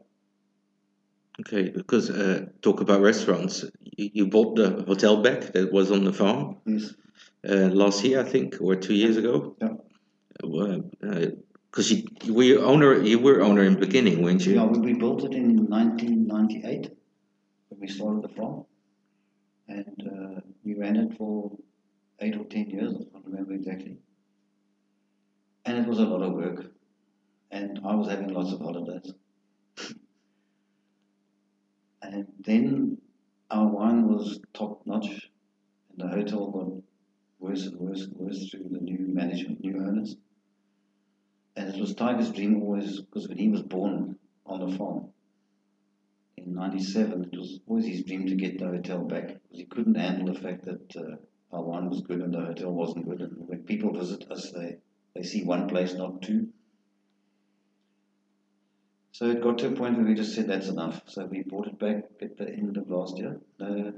Okay, 1.40 1.68
because 1.68 2.10
uh, 2.10 2.46
talk 2.60 2.80
about 2.80 3.00
restaurants. 3.00 3.64
You, 3.96 4.10
you 4.12 4.26
bought 4.26 4.56
the 4.56 4.84
hotel 4.86 5.22
back 5.22 5.52
that 5.52 5.72
was 5.72 5.92
on 5.92 6.02
the 6.02 6.12
farm 6.12 6.56
Yes. 6.66 6.92
uh, 7.48 7.70
last 7.72 8.02
year, 8.04 8.20
I 8.20 8.24
think, 8.24 8.56
or 8.60 8.74
two 8.74 8.94
years 8.94 9.16
ago. 9.16 9.56
Yeah. 9.60 9.74
Because 11.70 11.90
you, 11.90 12.34
were 12.34 12.64
owner, 12.64 13.02
you 13.02 13.18
were 13.18 13.42
owner 13.42 13.62
in 13.62 13.74
the 13.74 13.80
beginning, 13.80 14.22
weren't 14.22 14.44
you? 14.44 14.54
Yeah, 14.54 14.64
we, 14.64 14.78
we 14.78 14.92
built 14.94 15.24
it 15.24 15.32
in 15.32 15.66
1998 15.66 16.90
when 17.68 17.80
we 17.80 17.88
started 17.88 18.22
the 18.22 18.28
farm. 18.28 18.64
And 19.68 20.02
uh, 20.02 20.40
we 20.64 20.74
ran 20.74 20.96
it 20.96 21.16
for 21.18 21.52
eight 22.20 22.36
or 22.36 22.44
ten 22.44 22.70
years, 22.70 22.94
I 22.94 23.12
can't 23.12 23.24
remember 23.26 23.52
exactly. 23.52 23.96
And 25.64 25.78
it 25.78 25.86
was 25.86 25.98
a 25.98 26.04
lot 26.04 26.22
of 26.22 26.32
work. 26.32 26.72
And 27.50 27.80
I 27.84 27.94
was 27.94 28.08
having 28.08 28.28
lots 28.28 28.52
of 28.52 28.60
holidays. 28.60 29.12
And 32.02 32.26
then 32.40 32.98
our 33.50 33.66
wine 33.66 34.08
was 34.08 34.40
top 34.54 34.86
notch. 34.86 35.30
And 35.90 35.98
the 35.98 36.08
hotel 36.08 36.50
got 36.50 36.82
worse 37.38 37.66
and 37.66 37.76
worse 37.78 38.02
and 38.02 38.16
worse 38.16 38.50
through 38.50 38.68
the 38.70 38.80
new 38.80 39.08
management, 39.12 39.62
new 39.62 39.76
owners. 39.76 40.16
And 41.58 41.74
it 41.74 41.80
was 41.80 41.92
Tiger's 41.92 42.30
dream 42.30 42.62
always, 42.62 43.00
because 43.00 43.26
when 43.28 43.36
he 43.36 43.48
was 43.48 43.62
born 43.62 44.16
on 44.46 44.60
the 44.60 44.78
farm 44.78 45.08
in 46.36 46.54
97, 46.54 47.30
it 47.32 47.36
was 47.36 47.58
always 47.66 47.84
his 47.84 48.04
dream 48.04 48.28
to 48.28 48.36
get 48.36 48.60
the 48.60 48.66
hotel 48.66 49.00
back 49.00 49.26
because 49.26 49.58
he 49.58 49.64
couldn't 49.64 49.96
handle 49.96 50.32
the 50.32 50.38
fact 50.38 50.64
that 50.66 50.96
uh, 50.96 51.16
our 51.52 51.64
wine 51.64 51.90
was 51.90 52.02
good 52.02 52.20
and 52.20 52.32
the 52.32 52.42
hotel 52.42 52.70
wasn't 52.70 53.08
good. 53.08 53.22
And 53.22 53.48
when 53.48 53.64
people 53.64 53.92
visit 53.92 54.30
us, 54.30 54.52
they, 54.52 54.76
they 55.16 55.24
see 55.24 55.42
one 55.42 55.66
place, 55.66 55.94
not 55.94 56.22
two. 56.22 56.46
So 59.10 59.28
it 59.28 59.42
got 59.42 59.58
to 59.58 59.66
a 59.66 59.72
point 59.72 59.96
where 59.96 60.06
we 60.06 60.14
just 60.14 60.36
said 60.36 60.46
that's 60.46 60.68
enough. 60.68 61.02
So 61.06 61.26
we 61.26 61.42
bought 61.42 61.66
it 61.66 61.80
back 61.80 62.04
at 62.22 62.36
the 62.36 62.48
end 62.48 62.76
of 62.76 62.88
last 62.88 63.18
year, 63.18 63.40
uh, 63.60 63.90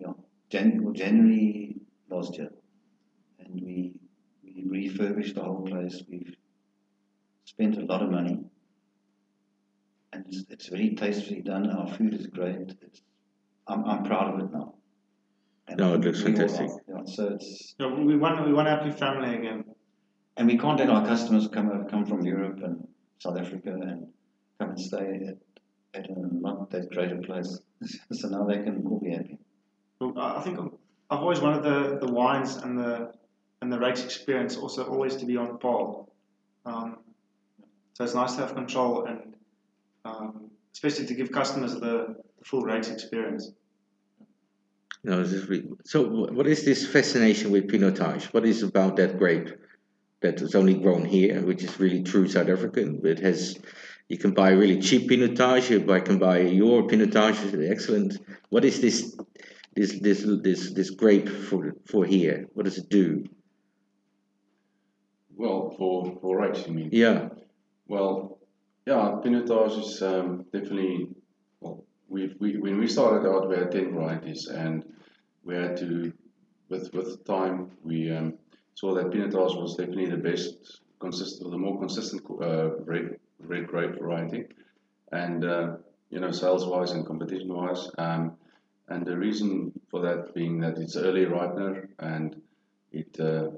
yeah, 0.00 0.14
Jan- 0.48 0.82
well, 0.82 0.94
January 0.94 1.76
last 2.08 2.38
year, 2.38 2.48
and 3.38 3.60
we 3.60 3.92
we 4.42 4.64
refurbished 4.66 5.34
the 5.34 5.42
whole 5.42 5.66
place. 5.66 6.02
We've 6.08 6.34
spent 7.44 7.76
a 7.78 7.84
lot 7.84 8.02
of 8.02 8.10
money, 8.10 8.38
and 10.12 10.24
it's, 10.26 10.44
it's 10.50 10.68
very 10.68 10.94
tastefully 10.94 11.40
done. 11.42 11.70
Our 11.70 11.88
food 11.88 12.14
is 12.14 12.26
great. 12.26 12.74
It's, 12.82 13.02
I'm 13.66 13.84
I'm 13.84 14.04
proud 14.04 14.34
of 14.34 14.40
it 14.40 14.52
now. 14.52 14.74
And 15.68 15.78
No, 15.78 15.94
it 15.94 16.00
looks 16.00 16.22
fantastic. 16.22 16.68
are. 16.68 16.80
Yeah, 16.88 17.02
so 17.06 17.28
it's 17.34 17.74
Yeah, 17.78 17.94
we 17.94 18.16
want 18.16 18.44
we 18.46 18.52
want 18.52 18.68
a 18.68 18.72
happy 18.72 18.90
family 18.90 19.36
again. 19.36 19.64
and 20.36 20.48
we 20.48 20.56
can't 20.58 20.78
let 20.78 20.90
our 20.90 21.04
customers 21.06 21.48
come 21.48 21.86
come 21.88 22.04
from 22.06 22.24
Europe 22.24 22.60
and 22.64 22.86
South 23.18 23.38
Africa 23.38 23.70
and 23.72 24.06
come 24.58 24.70
and 24.70 24.80
stay 24.80 25.06
at, 25.30 25.38
at 25.98 26.10
a 26.10 26.14
not 26.16 26.70
that 26.70 26.90
great 26.90 27.12
a 27.12 27.16
place. 27.16 27.60
so 28.12 28.28
now 28.28 28.44
they 28.44 28.58
can 28.62 28.84
all 28.86 28.98
be 29.00 29.12
happy. 29.12 29.38
Well, 30.00 30.14
I 30.18 30.38
I 30.38 30.40
think 30.42 30.58
I've 31.10 31.20
always 31.20 31.40
wanted 31.40 31.62
the, 31.62 31.98
the 32.04 32.12
wines 32.12 32.56
and 32.56 32.78
the 32.78 33.12
and 33.60 33.72
the 33.72 33.78
race 33.78 34.02
experience 34.04 34.56
also 34.56 34.84
always 34.84 35.14
to 35.16 35.26
be 35.26 35.36
on 35.36 35.58
par. 35.58 36.04
Um, 36.66 36.96
so 37.94 38.04
it's 38.04 38.14
nice 38.14 38.34
to 38.34 38.40
have 38.40 38.54
control 38.54 39.04
and 39.04 39.34
um, 40.04 40.50
especially 40.72 41.06
to 41.06 41.14
give 41.14 41.30
customers 41.30 41.74
the, 41.74 41.80
the 41.80 42.44
full 42.44 42.62
race 42.62 42.88
experience. 42.88 43.52
No, 45.04 45.22
this 45.22 45.32
is 45.32 45.48
really, 45.48 45.68
so 45.84 46.08
what 46.08 46.46
is 46.46 46.64
this 46.64 46.86
fascination 46.86 47.50
with 47.50 47.68
Pinotage? 47.68 48.32
What 48.32 48.46
is 48.46 48.62
about 48.62 48.96
that 48.96 49.18
grape 49.18 49.50
that 50.20 50.40
is 50.40 50.54
only 50.54 50.74
grown 50.74 51.04
here, 51.04 51.40
which 51.42 51.64
is 51.64 51.80
really 51.80 52.02
true 52.02 52.28
South 52.28 52.48
African, 52.48 53.00
but 53.02 53.18
has 53.18 53.58
you 54.08 54.18
can 54.18 54.32
buy 54.32 54.50
really 54.50 54.80
cheap 54.80 55.10
Pinotage, 55.10 55.70
you 55.70 55.80
buy, 55.80 56.00
can 56.00 56.18
buy 56.18 56.40
your 56.40 56.86
Pinotage, 56.86 57.42
is 57.44 57.70
excellent. 57.70 58.18
What 58.50 58.64
is 58.64 58.80
this 58.80 59.16
this 59.74 59.98
this 60.00 60.24
this 60.42 60.70
this 60.70 60.90
grape 60.90 61.28
for 61.28 61.74
for 61.86 62.04
here? 62.04 62.46
What 62.52 62.64
does 62.64 62.78
it 62.78 62.88
do? 62.88 63.24
Well, 65.34 65.74
for 65.76 66.18
for 66.20 66.36
rights, 66.36 66.66
you 66.66 66.74
mean? 66.74 66.90
Yeah, 66.92 67.30
Well, 67.88 68.38
yeah, 68.86 69.20
Pinotage 69.22 69.78
is 69.78 70.02
um, 70.02 70.44
definitely. 70.52 71.08
Well, 71.60 71.84
we 72.08 72.34
we 72.40 72.56
when 72.58 72.78
we 72.78 72.86
started 72.88 73.28
out, 73.28 73.48
we 73.48 73.56
had 73.56 73.70
ten 73.70 73.92
varieties, 73.92 74.46
and 74.48 74.84
we 75.44 75.54
had 75.54 75.76
to, 75.78 76.12
with 76.68 76.92
with 76.92 77.24
time, 77.24 77.70
we 77.82 78.10
um, 78.10 78.34
saw 78.74 78.94
that 78.94 79.10
Pinotage 79.10 79.60
was 79.60 79.76
definitely 79.76 80.06
the 80.10 80.16
best, 80.16 80.80
consistent, 80.98 81.50
the 81.50 81.58
more 81.58 81.78
consistent 81.78 82.22
uh, 82.42 82.76
red 82.84 83.16
red 83.38 83.66
grape 83.66 83.98
variety, 83.98 84.44
and 85.12 85.44
uh, 85.44 85.76
you 86.10 86.20
know, 86.20 86.30
sales 86.30 86.66
wise 86.66 86.92
and 86.92 87.06
competition 87.06 87.52
wise, 87.52 87.88
um, 87.98 88.36
and 88.88 89.06
the 89.06 89.16
reason 89.16 89.72
for 89.90 90.02
that 90.02 90.34
being 90.34 90.60
that 90.60 90.78
it's 90.78 90.96
early 90.96 91.24
ripener 91.24 91.88
and 91.98 92.40
it 92.92 93.18
uh, 93.20 93.48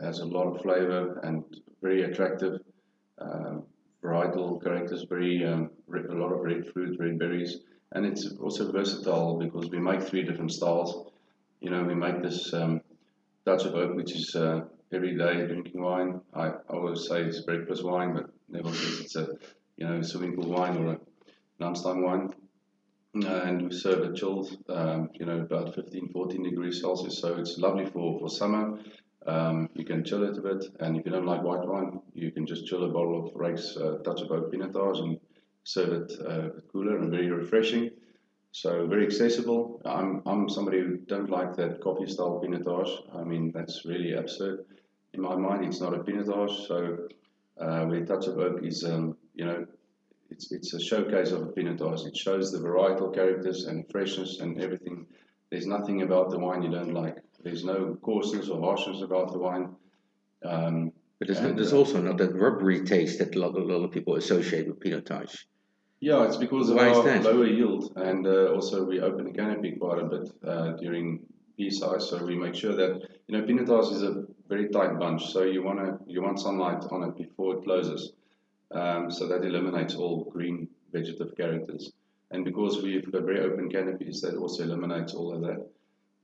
has 0.00 0.18
a 0.18 0.24
lot 0.24 0.46
of 0.46 0.60
flavor 0.62 1.20
and 1.22 1.44
very 1.80 2.02
attractive 2.02 2.60
varietal 4.02 4.62
characters, 4.62 5.04
very 5.08 5.44
um, 5.44 5.70
a 5.92 6.14
lot 6.14 6.32
of 6.32 6.40
red 6.40 6.66
fruit, 6.72 6.98
red 6.98 7.18
berries, 7.18 7.58
and 7.92 8.04
it's 8.06 8.32
also 8.40 8.70
versatile 8.72 9.38
because 9.38 9.70
we 9.70 9.78
make 9.78 10.02
three 10.02 10.22
different 10.22 10.52
styles. 10.52 11.10
You 11.60 11.70
know, 11.70 11.84
we 11.84 11.94
make 11.94 12.22
this 12.22 12.52
um, 12.52 12.80
Touch 13.44 13.64
of 13.64 13.74
oak, 13.74 13.96
which 13.96 14.14
is 14.14 14.36
uh, 14.36 14.60
everyday 14.92 15.46
drinking 15.46 15.82
wine. 15.82 16.20
I, 16.32 16.52
always 16.70 17.08
say 17.08 17.22
it's 17.22 17.40
breakfast 17.40 17.82
wine, 17.84 18.14
but 18.14 18.30
nevertheless 18.48 19.00
it's 19.00 19.16
a 19.16 19.28
you 19.76 19.86
know 19.86 20.00
swimming 20.00 20.36
pool 20.36 20.50
wine 20.52 20.76
or 20.76 20.92
a 20.92 21.00
lunchtime 21.58 22.02
wine. 22.02 22.30
And 23.14 23.62
we 23.62 23.76
serve 23.76 24.04
it 24.04 24.16
chilled, 24.16 24.56
um, 24.68 25.10
you 25.14 25.26
know, 25.26 25.40
about 25.40 25.74
15, 25.74 26.10
14 26.12 26.42
degrees 26.44 26.80
Celsius. 26.80 27.18
So 27.18 27.34
it's 27.34 27.58
lovely 27.58 27.84
for, 27.84 28.18
for 28.20 28.30
summer. 28.30 28.78
Um, 29.26 29.68
you 29.74 29.84
can 29.84 30.04
chill 30.04 30.24
it 30.24 30.36
a 30.36 30.40
bit, 30.40 30.64
and 30.80 30.96
if 30.96 31.06
you 31.06 31.12
don't 31.12 31.26
like 31.26 31.42
white 31.42 31.66
wine, 31.66 32.00
you 32.12 32.32
can 32.32 32.46
just 32.46 32.66
chill 32.66 32.84
a 32.84 32.88
bottle 32.88 33.26
of 33.26 33.34
Rijk's 33.34 33.76
uh, 33.76 33.98
Touch 34.04 34.20
of 34.22 34.32
Oak 34.32 34.52
Pinotage 34.52 34.98
and 34.98 35.20
serve 35.64 35.92
it 35.92 36.12
uh, 36.26 36.48
cooler 36.72 36.98
and 36.98 37.10
very 37.10 37.30
refreshing. 37.30 37.90
So 38.50 38.86
very 38.86 39.06
accessible. 39.06 39.80
I'm, 39.84 40.22
I'm 40.26 40.48
somebody 40.48 40.80
who 40.80 40.96
don't 40.98 41.30
like 41.30 41.56
that 41.56 41.80
coffee 41.80 42.06
style 42.06 42.42
Pinotage. 42.44 42.90
I 43.14 43.24
mean 43.24 43.50
that's 43.52 43.84
really 43.84 44.12
absurd. 44.12 44.64
In 45.14 45.22
my 45.22 45.36
mind, 45.36 45.64
it's 45.64 45.80
not 45.80 45.94
a 45.94 45.98
Pinotage. 45.98 46.66
So 46.66 47.08
uh, 47.58 47.84
where 47.86 48.04
Touch 48.04 48.26
of 48.26 48.38
Oak 48.38 48.62
is, 48.62 48.84
um, 48.84 49.16
you 49.34 49.46
know, 49.46 49.66
it's 50.30 50.52
it's 50.52 50.74
a 50.74 50.80
showcase 50.80 51.30
of 51.30 51.42
a 51.42 51.46
Pinotage. 51.46 52.06
It 52.06 52.16
shows 52.16 52.52
the 52.52 52.58
varietal 52.58 53.14
characters 53.14 53.64
and 53.64 53.88
freshness 53.90 54.40
and 54.40 54.60
everything. 54.60 55.06
There's 55.50 55.66
nothing 55.66 56.02
about 56.02 56.30
the 56.30 56.38
wine 56.38 56.62
you 56.62 56.70
don't 56.70 56.94
like. 56.94 57.18
There's 57.42 57.64
no 57.64 57.96
coarseness 58.02 58.48
or 58.48 58.60
harshness 58.60 59.02
about 59.02 59.32
the 59.32 59.38
wine. 59.38 59.74
Um, 60.44 60.92
but 61.18 61.28
there's, 61.28 61.38
And, 61.38 61.56
there's 61.56 61.72
uh, 61.72 61.78
also 61.78 62.00
not 62.02 62.18
that 62.18 62.34
rubbery 62.34 62.84
taste 62.84 63.18
that 63.20 63.34
a 63.36 63.38
lot, 63.38 63.54
a 63.54 63.62
lot 63.62 63.84
of 63.84 63.92
people 63.92 64.16
associate 64.16 64.66
with 64.66 64.80
Pinotage. 64.80 65.44
Yeah, 66.00 66.26
it's 66.26 66.36
because 66.36 66.68
of 66.68 66.74
Why 66.74 66.88
our 66.88 67.20
lower 67.20 67.46
yield, 67.46 67.92
and 67.94 68.26
uh, 68.26 68.52
also 68.52 68.82
we 68.82 69.00
open 69.00 69.26
the 69.26 69.32
canopy 69.32 69.76
quite 69.78 70.00
a 70.00 70.04
bit 70.06 70.32
uh, 70.44 70.72
during 70.72 71.20
pea 71.56 71.70
size, 71.70 72.08
so 72.08 72.24
we 72.24 72.34
make 72.34 72.56
sure 72.56 72.74
that 72.74 73.00
you 73.28 73.38
know 73.38 73.46
Pinotage 73.46 73.92
is 73.92 74.02
a 74.02 74.24
very 74.48 74.68
tight 74.70 74.98
bunch, 74.98 75.32
so 75.32 75.44
you 75.44 75.62
want 75.62 75.78
to 75.78 76.12
you 76.12 76.20
want 76.20 76.40
sunlight 76.40 76.82
on 76.90 77.04
it 77.04 77.16
before 77.16 77.54
it 77.54 77.62
closes, 77.62 78.14
um, 78.72 79.12
so 79.12 79.28
that 79.28 79.44
eliminates 79.44 79.94
all 79.94 80.24
green 80.24 80.66
vegetative 80.92 81.36
characters, 81.36 81.92
and 82.32 82.44
because 82.44 82.82
we've 82.82 83.12
got 83.12 83.22
very 83.22 83.38
open 83.38 83.70
canopies, 83.70 84.22
that 84.22 84.34
also 84.34 84.64
eliminates 84.64 85.14
all 85.14 85.32
of 85.32 85.42
that. 85.42 85.64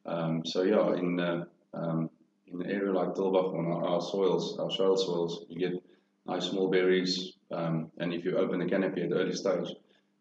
Um, 0.08 0.44
so 0.44 0.62
yeah, 0.62 0.94
in 0.94 1.20
uh, 1.20 1.44
um, 1.74 2.10
in 2.46 2.62
an 2.62 2.70
area 2.70 2.92
like 2.92 3.14
Tulbagh 3.14 3.54
on 3.58 3.66
our, 3.66 3.84
our 3.86 4.00
soils, 4.00 4.58
our 4.58 4.70
shale 4.70 4.96
soils, 4.96 5.44
you 5.48 5.58
get 5.68 5.82
nice 6.26 6.46
small 6.46 6.70
berries, 6.70 7.32
um, 7.50 7.90
and 7.98 8.12
if 8.14 8.24
you 8.24 8.36
open 8.36 8.58
the 8.60 8.66
canopy 8.66 9.02
at 9.02 9.10
the 9.10 9.16
early 9.16 9.34
stage, 9.34 9.68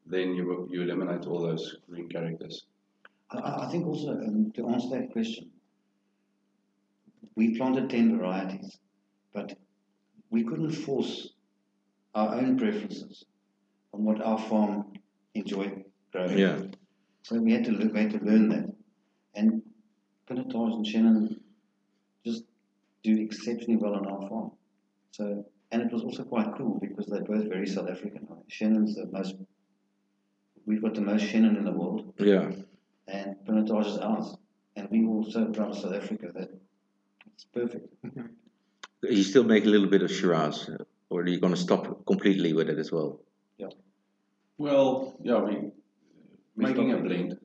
then 0.06 0.36
you 0.36 0.68
you 0.72 0.82
eliminate 0.82 1.26
all 1.26 1.42
those 1.42 1.78
green 1.90 2.10
characters. 2.10 2.66
I- 3.32 3.40
I, 3.40 3.66
I 3.68 3.72
think 3.72 3.86
also 3.88 4.12
um, 4.12 4.52
to 4.56 4.68
answer 4.70 4.90
that 4.90 5.12
question, 5.12 5.50
we 7.36 7.56
planted 7.58 7.90
10 7.90 8.18
varieties, 8.18 8.78
but 9.34 9.58
we 10.30 10.44
couldn't 10.44 10.72
force 10.72 11.30
our 12.16 12.36
own 12.36 12.58
preferences 12.58 13.26
on 13.94 14.04
what 14.04 14.22
our 14.22 14.38
farm 14.40 14.94
enjoyed 15.36 15.84
growing. 16.12 16.38
Yeah. 16.38 16.60
So 17.24 17.40
we 17.40 17.52
had 17.54 17.66
to 17.66 17.72
look, 17.72 17.94
we 17.94 18.00
had 18.02 18.12
to 18.12 18.20
learn 18.26 18.50
that. 18.50 18.74
And 19.36 19.62
Pinotage 20.30 20.74
and 20.74 20.86
Chenin 20.86 21.40
just 22.26 22.44
do 23.04 23.18
exceptionally 23.22 23.78
well 23.78 23.96
on 23.96 24.06
our 24.08 24.30
farm. 24.30 24.52
So, 25.12 25.46
and 25.72 25.82
it 25.82 25.92
was 25.92 26.04
also 26.04 26.24
quite 26.24 26.54
cool 26.58 26.80
because 26.80 27.06
they're 27.08 27.24
both 27.24 27.48
very 27.48 27.68
South 27.68 27.90
African. 27.90 28.28
Right? 28.30 28.48
Chenin's 28.50 28.96
the 28.96 29.06
most, 29.08 29.36
we've 30.66 30.82
got 30.82 30.96
the 30.96 31.02
most 31.02 31.26
Chenin 31.26 31.58
in 31.58 31.64
the 31.64 31.72
world, 31.72 32.14
Yeah. 32.20 32.52
and 33.08 33.36
Pinotage 33.48 33.88
is 33.88 33.98
ours. 33.98 34.36
And 34.76 34.88
we 34.92 35.06
all 35.06 35.26
so 35.30 35.46
proud 35.46 35.72
of 35.72 35.78
South 35.78 35.94
Africa 35.94 36.28
that 36.36 36.50
it's 37.34 37.46
perfect. 37.46 37.88
Mm-hmm. 38.06 38.28
You 39.10 39.24
still 39.24 39.44
make 39.44 39.66
a 39.66 39.70
little 39.70 39.88
bit 39.88 40.04
of 40.04 40.12
Shiraz, 40.12 40.70
or 41.10 41.22
are 41.22 41.28
you 41.28 41.40
going 41.40 41.54
to 41.54 41.60
stop 41.60 42.06
completely 42.06 42.54
with 42.54 42.70
it 42.70 42.78
as 42.78 42.92
well? 42.92 43.20
Yeah. 43.58 43.70
Well, 44.60 45.16
yeah, 45.24 45.40
we 45.40 45.72
making 46.56 46.92
a 46.92 46.98
blend, 46.98 47.40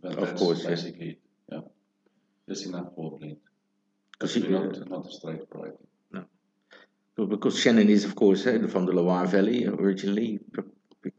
but 0.00 0.12
Of 0.12 0.26
that's 0.28 0.40
course, 0.40 0.62
yeah. 0.62 0.70
basically 0.70 1.18
yeah, 2.46 2.54
just 2.54 2.66
enough 2.66 2.94
for 2.94 3.14
a 3.14 3.18
blend. 3.18 3.36
Because 4.12 4.36
We're 4.36 4.46
you, 4.46 4.50
not 4.50 4.88
not 4.88 5.06
a 5.06 5.10
straight 5.10 5.40
variety. 5.52 5.78
Well, 7.16 7.28
because 7.28 7.54
Chenin 7.62 7.88
is, 7.88 8.04
of 8.04 8.16
course, 8.16 8.44
uh, 8.44 8.66
from 8.68 8.86
the 8.86 8.92
Loire 8.92 9.26
Valley 9.26 9.66
originally, 9.66 10.40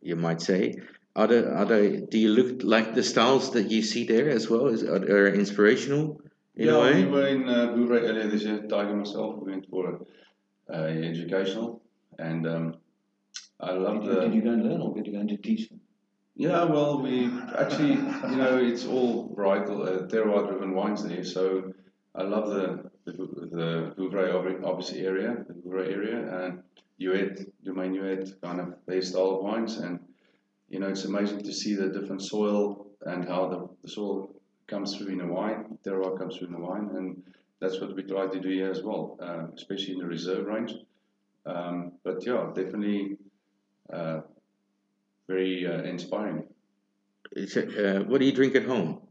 you 0.01 0.17
might 0.17 0.41
say. 0.41 0.75
Are 1.15 1.27
there, 1.27 1.55
are 1.55 1.63
there, 1.63 2.01
do 2.01 2.19
you 2.19 2.29
look 2.29 2.63
like 2.63 2.93
the 2.93 3.03
styles 3.03 3.51
that 3.51 3.71
you 3.71 3.81
see 3.81 4.03
there 4.05 4.29
as 4.29 4.49
well? 4.49 4.67
Is, 4.67 4.83
are 4.83 4.99
they 4.99 5.39
inspirational 5.39 6.19
in 6.57 6.67
yeah, 6.67 6.73
a 6.73 6.81
way? 6.81 7.05
we 7.05 7.09
were 7.09 7.27
in 7.27 7.47
uh, 7.47 7.67
Vouvray 7.67 8.01
earlier 8.01 8.27
this 8.27 8.43
year. 8.43 8.61
Tiger 8.67 8.93
myself 8.93 9.37
we 9.41 9.51
went 9.51 9.69
for 9.69 10.01
a, 10.67 10.77
a 10.77 11.09
educational, 11.11 11.81
and 12.19 12.45
um, 12.45 12.75
I 13.61 13.71
love 13.71 14.01
Did 14.01 14.05
you, 14.07 14.15
the. 14.15 14.21
did 14.21 14.33
you 14.35 14.41
go 14.41 14.49
and 14.51 14.63
learn 14.69 14.81
or 14.81 14.93
did 14.93 15.07
you 15.07 15.13
go 15.13 15.19
and 15.19 15.43
teach 15.43 15.69
them? 15.69 15.79
Yeah, 16.37 16.65
well, 16.65 17.01
we 17.01 17.31
actually, 17.57 17.93
you 17.93 18.35
know, 18.35 18.57
it's 18.57 18.85
all 18.85 19.33
varietal, 19.33 19.87
uh, 19.87 20.07
terroir-driven 20.07 20.73
wines 20.73 21.01
there. 21.03 21.23
So 21.23 21.73
I 22.13 22.23
love 22.23 22.49
the 22.49 22.91
the, 23.05 23.13
the 23.13 23.93
Vouvray 23.97 24.61
obviously 24.65 25.05
area, 25.05 25.45
the 25.47 25.53
Vouvray 25.53 25.93
area, 25.93 26.45
and 26.45 26.63
Huet, 26.99 27.49
Domaine 27.63 27.93
Huet, 27.93 28.41
kind 28.41 28.59
of 28.59 28.73
their 28.85 29.01
style 29.01 29.37
of 29.37 29.43
wines. 29.43 29.77
And 29.77 29.99
you 30.67 30.79
know, 30.79 30.89
it's 30.89 31.05
amazing 31.05 31.43
to 31.43 31.53
see 31.53 31.75
the 31.75 31.87
different 31.87 32.21
soil 32.21 32.87
and 33.05 33.25
how 33.25 33.47
the, 33.47 33.69
the 33.83 33.89
soil 33.89 34.29
comes 34.67 34.97
through 34.97 35.13
in 35.13 35.21
a 35.21 35.27
wine, 35.27 35.77
terroir 35.85 36.17
comes 36.17 36.35
through 36.35 36.49
in 36.49 36.55
a 36.55 36.59
wine, 36.59 36.89
and 36.95 37.23
that's 37.61 37.79
what 37.79 37.95
we 37.95 38.03
try 38.03 38.27
to 38.27 38.39
do 38.41 38.49
here 38.49 38.71
as 38.71 38.83
well, 38.83 39.17
uh, 39.21 39.45
especially 39.55 39.93
in 39.93 39.99
the 39.99 40.05
reserve 40.05 40.47
range. 40.47 40.73
Um, 41.45 41.93
but 42.03 42.25
yeah, 42.25 42.47
definitely. 42.53 43.17
Uh, 43.93 44.21
very 45.27 45.67
uh, 45.67 45.83
inspiring. 45.83 46.43
Uh, 47.35 47.99
what 48.03 48.19
do 48.19 48.25
you 48.25 48.31
drink 48.31 48.55
at 48.55 48.65
home? 48.65 49.01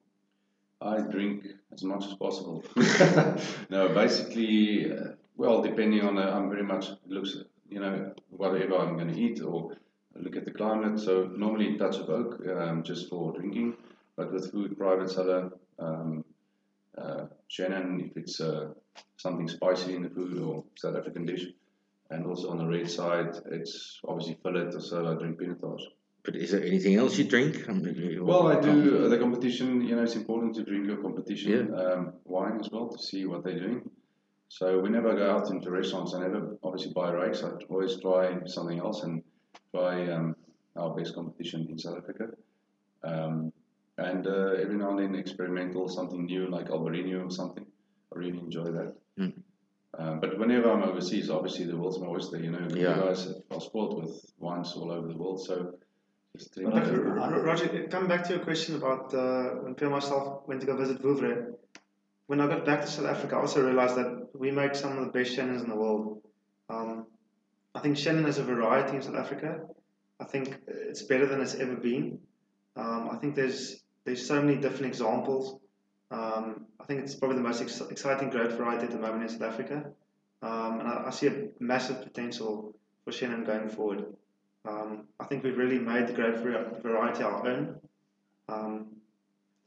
I 0.81 1.01
drink 1.01 1.47
as 1.73 1.83
much 1.83 2.05
as 2.07 2.15
possible. 2.15 2.65
no, 3.71 3.89
basically, 3.89 4.93
uh, 4.93 5.13
well, 5.37 5.63
depending 5.63 6.03
on, 6.03 6.19
uh, 6.19 6.31
I'm 6.31 6.49
very 6.49 6.63
much 6.63 6.91
looks, 7.07 7.37
you 7.69 7.81
know, 7.81 8.13
whatever 8.31 8.77
I'm 8.77 8.97
going 8.97 9.13
to 9.13 9.19
eat 9.19 9.43
or 9.43 9.77
look 10.15 10.37
at 10.37 10.45
the 10.45 10.53
climate. 10.53 11.01
So 11.01 11.25
normally 11.37 11.77
touch 11.77 11.97
of 11.97 12.11
oak 12.11 12.41
um, 12.47 12.83
just 12.83 13.09
for 13.09 13.33
drinking, 13.33 13.75
but 14.17 14.33
with 14.33 14.53
food, 14.53 14.77
private 14.79 15.11
cellar, 15.11 15.51
um, 15.79 16.25
uh, 16.97 17.27
Chenin 17.51 18.11
if 18.11 18.17
it's 18.17 18.41
uh, 18.41 18.69
something 19.17 19.49
spicy 19.49 19.95
in 19.95 20.03
the 20.03 20.11
food 20.11 20.39
or 20.39 20.65
South 20.77 20.97
African 20.97 21.27
dish. 21.27 21.47
And 22.11 22.27
also 22.27 22.51
on 22.51 22.59
the 22.59 22.67
red 22.67 22.89
side, 22.91 23.35
it's 23.51 24.01
obviously 24.07 24.39
fillet, 24.43 24.71
so 24.79 25.11
I 25.11 25.15
drink 25.15 25.39
pinotage. 25.39 25.83
But 26.25 26.37
is 26.37 26.53
there 26.53 26.65
anything 26.65 26.95
else 26.97 27.19
you 27.19 27.25
drink? 27.25 27.69
I 27.69 27.73
mean, 27.73 28.25
Well, 28.25 28.47
I 28.49 28.59
do 28.59 29.05
uh, 29.05 29.09
the 29.09 29.19
competition. 29.19 29.83
You 29.83 29.97
know, 29.97 30.03
it's 30.03 30.17
important 30.17 30.55
to 30.57 30.63
drink 30.65 30.87
your 30.87 30.97
competition 30.97 31.51
Yeah. 31.53 31.77
um, 31.83 32.15
wine 32.25 32.59
as 32.61 32.71
well 32.71 32.89
to 32.89 32.99
see 32.99 33.27
what 33.27 33.45
they're 33.45 33.59
doing. 33.59 33.91
So 34.49 34.81
whenever 34.81 35.13
I 35.13 35.17
go 35.17 35.31
out 35.31 35.51
into 35.51 35.71
restaurants, 35.71 36.15
I 36.15 36.21
never 36.21 36.57
obviously 36.63 36.93
buy 36.95 37.11
Rijk's. 37.13 37.43
I 37.45 37.51
always 37.69 38.01
try 38.01 38.39
something 38.47 38.79
else 38.79 39.03
and 39.03 39.23
try 39.75 40.09
um, 40.11 40.35
our 40.77 40.95
best 40.97 41.15
competition 41.15 41.67
in 41.71 41.79
South 41.79 41.99
Africa. 41.99 42.29
Um, 43.03 43.53
and 43.99 44.27
uh, 44.27 44.53
every 44.63 44.77
now 44.77 44.91
and 44.91 45.01
then 45.01 45.15
experimental, 45.15 45.89
something 45.89 46.25
new 46.25 46.49
like 46.51 46.69
Albarino 46.69 47.27
or 47.27 47.31
something. 47.31 47.67
I 48.15 48.19
really 48.19 48.39
enjoy 48.39 48.65
that. 48.65 48.95
Mm. 49.19 49.33
Uh, 49.99 50.15
but 50.17 50.39
whenever 50.39 50.71
I'm 50.73 50.83
overseas, 50.83 51.31
obviously 51.31 51.67
the 51.67 51.77
world's 51.77 52.01
my 52.01 52.07
oyster. 52.07 52.39
You 52.39 52.51
know, 52.51 52.67
Yeah. 52.71 52.97
you 52.97 53.03
guys 53.03 53.29
are 53.51 53.61
spoiled 53.61 54.03
with 54.03 54.25
wines 54.39 54.73
all 54.75 54.91
over 54.91 55.07
the 55.07 55.17
world. 55.17 55.45
So 55.45 55.75
Roger, 57.45 57.87
coming 57.89 58.09
back 58.09 58.25
to 58.25 58.35
your 58.35 58.43
question 58.43 58.75
about 58.75 59.15
uh, 59.15 59.51
when 59.63 59.75
Pierre 59.75 59.91
and 59.91 60.01
myself 60.01 60.43
went 60.49 60.61
to 60.63 60.67
go 60.67 60.77
visit 60.77 61.01
Vouvray, 61.01 61.55
when 62.27 62.41
I 62.41 62.49
got 62.49 62.65
back 62.65 62.81
to 62.81 62.87
South 62.89 63.07
Africa, 63.07 63.37
I 63.37 63.41
also 63.41 63.65
realized 63.65 63.97
that 63.97 64.31
we 64.35 64.51
make 64.51 64.75
some 64.75 64.99
of 64.99 65.05
the 65.05 65.13
best 65.13 65.37
Chenins 65.37 65.63
in 65.63 65.69
the 65.69 65.77
world. 65.77 66.23
Um, 66.69 67.07
I 67.75 67.81
think 67.81 67.97
Chenin 67.97 68.27
is 68.27 68.39
a 68.39 68.45
variety 68.45 68.97
in 68.97 69.03
South 69.03 69.17
Africa. 69.17 69.61
I 70.19 70.25
think 70.25 70.59
it's 70.67 71.03
better 71.03 71.27
than 71.27 71.41
it's 71.41 71.55
ever 71.55 71.77
been. 71.77 72.19
Um, 72.77 73.11
I 73.13 73.17
think 73.17 73.35
there's 73.35 73.83
there's 74.05 74.27
so 74.27 74.41
many 74.43 74.57
different 74.57 74.87
examples. 74.87 75.61
Um, 76.11 76.67
I 76.81 76.85
think 76.85 77.01
it's 77.01 77.15
probably 77.15 77.37
the 77.37 77.43
most 77.43 77.63
ex- 77.63 77.81
exciting 77.81 78.31
grape 78.31 78.53
variety 78.53 78.85
at 78.85 78.91
the 78.91 78.99
moment 78.99 79.23
in 79.23 79.29
South 79.29 79.43
Africa, 79.43 79.85
um, 80.43 80.81
and 80.81 80.89
I, 80.89 81.05
I 81.07 81.11
see 81.11 81.29
a 81.29 81.49
massive 81.61 82.03
potential 82.03 82.75
for 83.05 83.13
Chenin 83.13 83.47
going 83.47 83.69
forward. 83.69 84.07
Um, 84.67 85.05
I 85.21 85.25
think 85.27 85.45
we've 85.45 85.57
really 85.59 85.79
made 85.79 86.07
the 86.09 86.13
grape 86.13 86.37
variety 86.83 87.23
our 87.23 87.47
own. 87.47 87.77
Um, 88.49 88.87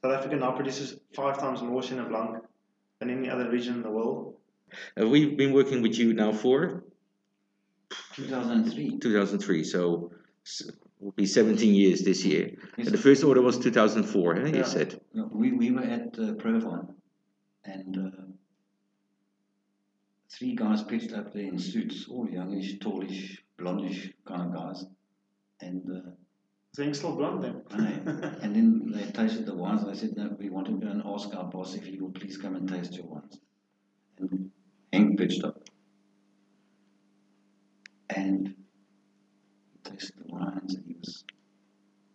South 0.04 0.14
Africa 0.14 0.36
now 0.36 0.52
produces 0.52 1.00
five 1.16 1.38
times 1.40 1.62
more 1.62 1.82
Chenin 1.82 2.08
Blanc 2.10 2.44
than 3.00 3.10
any 3.10 3.30
other 3.30 3.50
region 3.50 3.76
in 3.76 3.82
the 3.84 3.90
world. 3.92 4.36
Uh, 5.00 5.08
we've 5.08 5.38
been 5.38 5.54
working 5.54 5.82
with 5.82 5.98
you 5.98 6.14
now 6.14 6.32
for 6.32 6.84
2003. 8.14 8.98
2003, 9.00 9.64
so 9.64 10.12
s- 10.46 10.70
will 11.00 11.12
be 11.12 11.26
17 11.26 11.74
years 11.76 12.02
this 12.02 12.26
year. 12.26 12.52
Yes, 12.78 12.90
the 12.90 12.98
first 12.98 13.24
order 13.24 13.42
was 13.42 13.58
2004, 13.60 14.36
eh, 14.38 14.48
you 14.58 14.64
said. 14.64 15.00
No, 15.14 15.30
we, 15.32 15.52
we 15.52 15.72
were 15.72 15.82
at 15.82 16.18
uh, 16.18 16.34
ProWein 16.34 16.94
and 17.66 17.98
uh, 17.98 18.22
three 20.30 20.56
guys 20.56 20.84
pitched 20.84 21.14
up 21.14 21.34
there 21.34 21.44
in 21.44 21.60
suits, 21.60 22.08
all 22.10 22.28
youngish, 22.30 22.78
tallish, 22.80 23.38
blondish 23.58 24.12
kind 24.28 24.42
of 24.44 24.54
guys. 24.54 24.86
And 25.60 25.84
uh, 25.90 26.82
Is 26.84 26.98
still 26.98 27.16
blonde 27.16 27.44
then? 27.44 27.64
And 28.42 28.56
then 28.56 28.92
they 28.94 29.12
tasted 29.12 29.46
the 29.46 29.56
wines. 29.56 29.84
and 29.84 29.94
they 29.94 30.00
said, 30.00 30.16
no, 30.16 30.36
we 30.38 30.50
want 30.50 30.68
to 30.68 30.74
go 30.74 30.88
and 30.88 31.02
ask 31.06 31.34
our 31.36 31.46
boss 31.46 31.76
if 31.76 31.86
he 31.86 32.00
will 32.00 32.12
please 32.12 32.38
come 32.38 32.56
and 32.56 32.70
taste 32.70 32.96
your 32.96 33.08
wines. 33.08 33.40
And 34.20 34.52
Hank 34.94 35.18
pitched 35.18 35.44
up. 35.44 35.62
And 38.10 38.56
he 39.74 39.92
tasted 39.92 40.16
the 40.18 40.34
wines 40.34 40.76
and 40.76 40.86
he 40.86 40.96
was, 41.00 41.24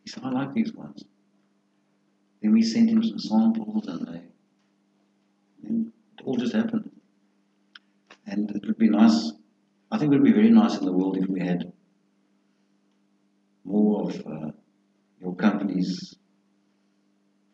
he 0.05 0.11
said, 0.11 0.23
I 0.25 0.31
like 0.31 0.55
these 0.55 0.73
wines. 0.73 1.05
Then 2.41 2.53
we 2.53 2.63
sent 2.63 2.91
him 2.91 3.03
some 3.03 3.19
samples 3.19 3.87
and 3.87 4.07
they, 4.07 4.23
then 5.63 5.93
it 6.19 6.25
all 6.25 6.37
just 6.37 6.55
happened. 6.55 6.91
And 8.27 8.51
it 8.51 8.65
would 8.67 8.79
be 8.79 8.89
nice, 8.89 9.33
I 9.93 9.99
think 9.99 10.11
it 10.11 10.17
would 10.17 10.25
be 10.25 10.33
very 10.33 10.51
nice 10.51 10.79
in 10.79 10.87
the 10.87 10.93
world 10.93 11.19
if 11.19 11.29
we 11.29 11.41
had 11.41 11.71
more 13.63 14.09
of 14.09 14.27
uh, 14.27 14.51
your 15.21 15.37
company's 15.37 16.15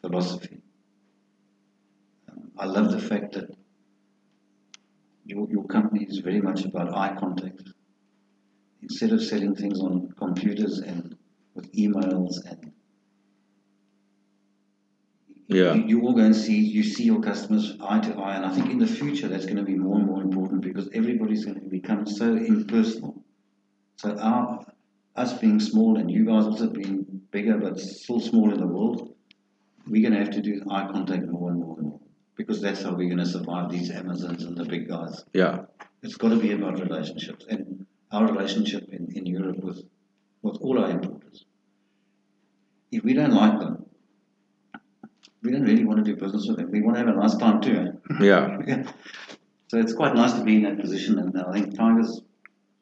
philosophy. 0.01 0.63
I 2.57 2.67
love 2.67 2.93
the 2.93 3.01
fact 3.01 3.33
that 3.33 3.51
your, 5.25 5.51
your 5.51 5.65
company 5.65 6.07
is 6.09 6.19
very 6.19 6.41
much 6.41 6.65
about 6.65 6.97
eye 6.97 7.17
contact. 7.19 7.63
Instead 8.83 9.11
of 9.11 9.21
selling 9.21 9.57
things 9.57 9.81
on 9.81 10.09
computers 10.17 10.79
and 10.79 11.17
with 11.55 11.73
emails 11.73 12.37
and 12.47 12.73
Yeah. 15.49 15.73
you, 15.73 15.85
you 15.87 16.03
all 16.03 16.13
go 16.13 16.21
and 16.21 16.37
see 16.37 16.59
you 16.59 16.83
see 16.83 17.05
your 17.05 17.23
customers 17.23 17.75
eye 17.81 18.01
to 18.01 18.15
eye 18.17 18.37
and 18.37 18.45
I 18.45 18.55
think 18.55 18.71
in 18.71 18.79
the 18.79 18.87
future 18.87 19.29
that's 19.29 19.47
going 19.47 19.57
to 19.57 19.63
be 19.63 19.75
more 19.75 19.97
and 19.97 20.07
more 20.07 20.23
important 20.23 20.61
because 20.61 20.91
everybody's 20.93 21.47
going 21.47 21.59
to 21.59 21.67
become 21.67 22.07
so 22.07 22.37
impersonal. 22.37 23.25
So 23.97 24.17
our 24.19 24.67
us 25.17 25.33
being 25.39 25.59
small 25.59 25.99
and 25.99 26.11
you 26.11 26.27
guys 26.27 26.45
also 26.45 26.69
being 26.69 27.23
bigger 27.31 27.57
but 27.57 27.81
still 27.81 28.21
small 28.21 28.53
in 28.53 28.61
the 28.61 28.67
world, 28.67 29.15
we're 29.87 30.03
going 30.03 30.13
to 30.13 30.25
have 30.25 30.35
to 30.35 30.43
do 30.43 30.63
eye 30.71 30.87
contact 30.93 31.27
more 31.27 31.51
and 31.51 31.59
more 31.59 31.79
and 31.79 31.89
more 31.89 32.01
because 32.37 32.61
that's 32.61 32.83
how 32.83 32.91
we're 32.91 33.09
going 33.09 33.19
to 33.19 33.27
survive 33.27 33.71
these 33.71 33.91
Amazons 33.91 34.45
and 34.45 34.57
the 34.57 34.65
big 34.65 34.89
guys. 34.89 35.25
Yeah. 35.33 35.63
It's 36.03 36.17
got 36.17 36.29
to 36.29 36.37
be 36.37 36.53
about 36.53 36.79
relationships 36.79 37.45
and 37.49 37.87
our 38.13 38.27
relationship 38.27 38.89
in, 38.91 39.09
in 39.15 39.27
Europe 39.27 39.59
with, 39.59 39.83
with 40.43 40.59
all 40.61 40.79
our 40.79 40.91
importers. 40.91 41.45
If 42.93 43.03
we 43.03 43.15
don't 43.15 43.33
like 43.33 43.59
them, 43.59 43.87
we 45.43 45.53
don't 45.53 45.63
really 45.63 45.85
want 45.85 46.05
to 46.05 46.15
do 46.15 46.21
business 46.21 46.47
with 46.49 46.57
them. 46.59 46.71
We 46.71 46.81
want 46.83 46.97
to 46.97 47.05
have 47.05 47.15
a 47.15 47.19
nice 47.19 47.37
time 47.37 47.61
too. 47.61 47.77
eh? 48.11 48.15
Yeah. 48.21 48.83
So 49.71 49.79
it's 49.79 49.93
quite 49.93 50.15
nice 50.15 50.33
to 50.33 50.43
be 50.45 50.57
in 50.57 50.63
that 50.63 50.81
position, 50.81 51.19
and 51.19 51.39
I 51.39 51.53
think 51.53 51.77
Tigers, 51.77 52.23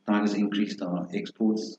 Tigers 0.06 0.34
increased 0.34 0.80
our 0.82 1.08
exports 1.12 1.78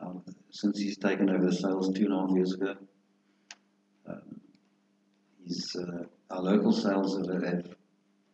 um, 0.00 0.22
since 0.50 0.78
he's 0.78 0.96
taken 0.96 1.28
over 1.28 1.44
the 1.44 1.52
sales 1.52 1.92
two 1.92 2.06
and 2.06 2.14
a 2.14 2.16
half 2.20 2.30
years 2.30 2.54
ago. 2.54 2.74
Um, 4.08 4.40
he's, 5.44 5.76
uh, 5.76 6.04
our 6.30 6.40
local 6.40 6.72
sales 6.72 7.18
have, 7.18 7.42
have 7.44 7.66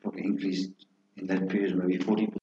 probably 0.01 0.23
increased 0.27 0.71
in 1.17 1.27
that 1.27 1.49
period 1.49 1.77
maybe 1.77 1.99
forty 2.05 2.27
percent. 2.27 2.39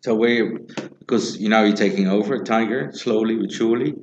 So 0.00 0.14
where, 0.14 0.58
because 1.00 1.36
you 1.38 1.50
know 1.50 1.64
you're 1.64 1.76
taking 1.76 2.08
over 2.08 2.42
Tiger 2.42 2.90
slowly 2.94 3.36
but 3.36 3.52
surely. 3.52 3.96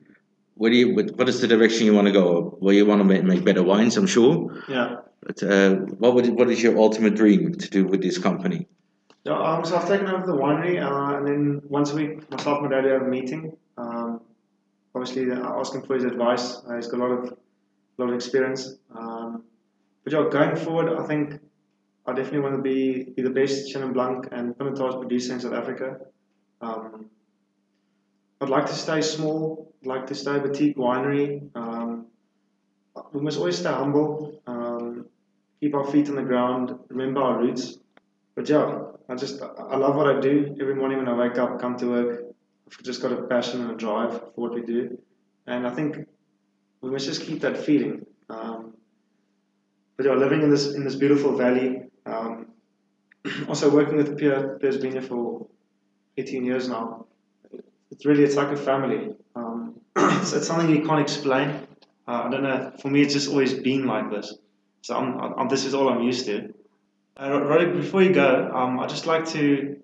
Where 0.55 0.71
do 0.71 0.77
you, 0.77 0.95
what, 0.95 1.11
what 1.17 1.29
is 1.29 1.41
the 1.41 1.47
direction 1.47 1.85
you 1.85 1.93
want 1.93 2.07
to 2.07 2.13
go? 2.13 2.57
Well, 2.61 2.73
you 2.73 2.85
want 2.85 3.01
to 3.01 3.05
make, 3.05 3.23
make 3.23 3.43
better 3.43 3.61
wines, 3.63 3.97
I'm 3.97 4.07
sure. 4.07 4.63
Yeah. 4.67 4.97
But 5.21 5.43
uh, 5.43 5.75
what 5.75 6.15
would, 6.15 6.29
what 6.29 6.49
is 6.49 6.63
your 6.63 6.77
ultimate 6.77 7.15
dream 7.15 7.55
to 7.55 7.69
do 7.69 7.85
with 7.85 8.01
this 8.01 8.17
company? 8.17 8.67
Yeah, 9.25 9.37
um, 9.37 9.65
so 9.65 9.75
I've 9.75 9.87
taken 9.87 10.07
over 10.07 10.25
the 10.25 10.33
winery, 10.33 10.79
uh, 10.79 11.17
and 11.17 11.27
then 11.27 11.61
once 11.67 11.91
a 11.91 11.95
week, 11.95 12.29
myself 12.29 12.59
and 12.59 12.69
my 12.69 12.75
dad 12.75 12.85
have 12.85 13.01
a 13.01 13.05
meeting. 13.05 13.57
Um, 13.77 14.21
obviously, 14.93 15.31
I 15.31 15.39
ask 15.59 15.73
him 15.73 15.81
for 15.81 15.95
his 15.95 16.03
advice. 16.03 16.57
Uh, 16.57 16.75
he's 16.75 16.87
got 16.87 16.99
a 16.99 17.03
lot 17.03 17.11
of, 17.11 17.37
lot 17.97 18.09
of 18.09 18.15
experience. 18.15 18.75
Um, 18.95 19.43
but 20.03 20.13
yeah, 20.13 20.29
going 20.29 20.55
forward, 20.55 20.95
I 20.97 21.07
think 21.07 21.39
I 22.05 22.13
definitely 22.13 22.41
want 22.41 22.55
to 22.57 22.61
be, 22.61 23.03
be 23.15 23.23
the 23.23 23.31
best 23.31 23.73
Chenin 23.73 23.93
Blanc 23.93 24.27
and 24.31 24.55
Pinotage 24.55 24.99
producer 24.99 25.33
in 25.33 25.39
South 25.39 25.53
Africa. 25.53 25.97
Um, 26.61 27.09
I'd 28.39 28.49
like 28.49 28.67
to 28.67 28.73
stay 28.73 29.01
small, 29.01 29.73
like 29.85 30.07
to 30.07 30.15
stay 30.15 30.39
boutique 30.39 30.77
winery. 30.77 31.49
Um, 31.55 32.07
we 33.13 33.21
must 33.21 33.37
always 33.37 33.57
stay 33.57 33.69
humble, 33.69 34.41
um, 34.47 35.05
keep 35.59 35.73
our 35.75 35.85
feet 35.85 36.09
on 36.09 36.15
the 36.15 36.23
ground, 36.23 36.77
remember 36.89 37.21
our 37.21 37.39
roots. 37.39 37.77
But 38.35 38.49
yeah, 38.49 38.83
I 39.09 39.15
just 39.15 39.41
I 39.41 39.75
love 39.77 39.95
what 39.95 40.07
I 40.07 40.19
do. 40.19 40.55
Every 40.59 40.75
morning 40.75 40.97
when 40.97 41.07
I 41.07 41.13
wake 41.13 41.37
up, 41.37 41.59
come 41.59 41.77
to 41.77 41.87
work, 41.87 42.23
I've 42.67 42.83
just 42.83 43.01
got 43.01 43.11
a 43.11 43.23
passion 43.23 43.61
and 43.61 43.71
a 43.71 43.75
drive 43.75 44.13
for 44.13 44.31
what 44.35 44.53
we 44.53 44.61
do, 44.61 44.97
and 45.47 45.65
I 45.65 45.71
think 45.71 45.97
we 46.81 46.89
must 46.89 47.05
just 47.05 47.21
keep 47.21 47.41
that 47.41 47.57
feeling. 47.57 48.05
Um, 48.29 48.73
but 49.97 50.05
yeah, 50.05 50.13
living 50.13 50.41
in 50.41 50.49
this 50.49 50.73
in 50.73 50.83
this 50.83 50.95
beautiful 50.95 51.37
valley, 51.37 51.83
um, 52.05 52.47
also 53.47 53.69
working 53.69 53.95
with 53.97 54.17
Pierre, 54.17 54.57
Pierre's 54.59 54.77
been 54.77 54.91
here 54.91 55.01
for 55.01 55.47
18 56.17 56.43
years 56.43 56.67
now. 56.67 57.05
It's 57.91 58.05
really 58.05 58.23
it's 58.23 58.35
like 58.35 58.49
a 58.49 58.57
family. 58.57 59.15
It's, 60.21 60.33
it's 60.33 60.47
something 60.47 60.69
you 60.69 60.85
can't 60.85 60.99
explain. 60.99 61.67
Uh, 62.07 62.23
I 62.25 62.29
don't 62.29 62.43
know. 62.43 62.73
For 62.81 62.89
me, 62.89 63.01
it's 63.01 63.13
just 63.13 63.29
always 63.29 63.53
been 63.53 63.85
like 63.85 64.09
this. 64.09 64.33
So 64.81 64.95
I'm, 64.95 65.19
I'm, 65.39 65.47
this 65.47 65.65
is 65.65 65.73
all 65.73 65.89
I'm 65.89 66.03
used 66.03 66.25
to. 66.25 66.53
Uh, 67.17 67.41
Roderick, 67.41 67.75
before 67.75 68.03
you 68.03 68.13
go, 68.13 68.51
um, 68.53 68.79
I'd 68.79 68.89
just 68.89 69.05
like 69.05 69.25
to 69.29 69.77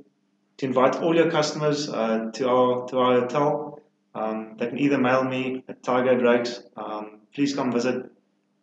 to 0.58 0.66
invite 0.66 0.98
all 0.98 1.16
your 1.16 1.32
customers 1.32 1.90
uh, 1.90 2.30
to 2.34 2.50
our 2.50 2.88
to 2.90 3.00
our 3.00 3.22
hotel. 3.22 3.80
Um, 4.14 4.58
they 4.60 4.68
can 4.68 4.80
either 4.80 4.98
mail 4.98 5.24
me 5.24 5.64
at 5.70 5.82
Tiger 5.82 6.18
Drakes. 6.20 6.62
Um, 6.76 7.22
please 7.34 7.56
come 7.56 7.72
visit. 7.72 8.12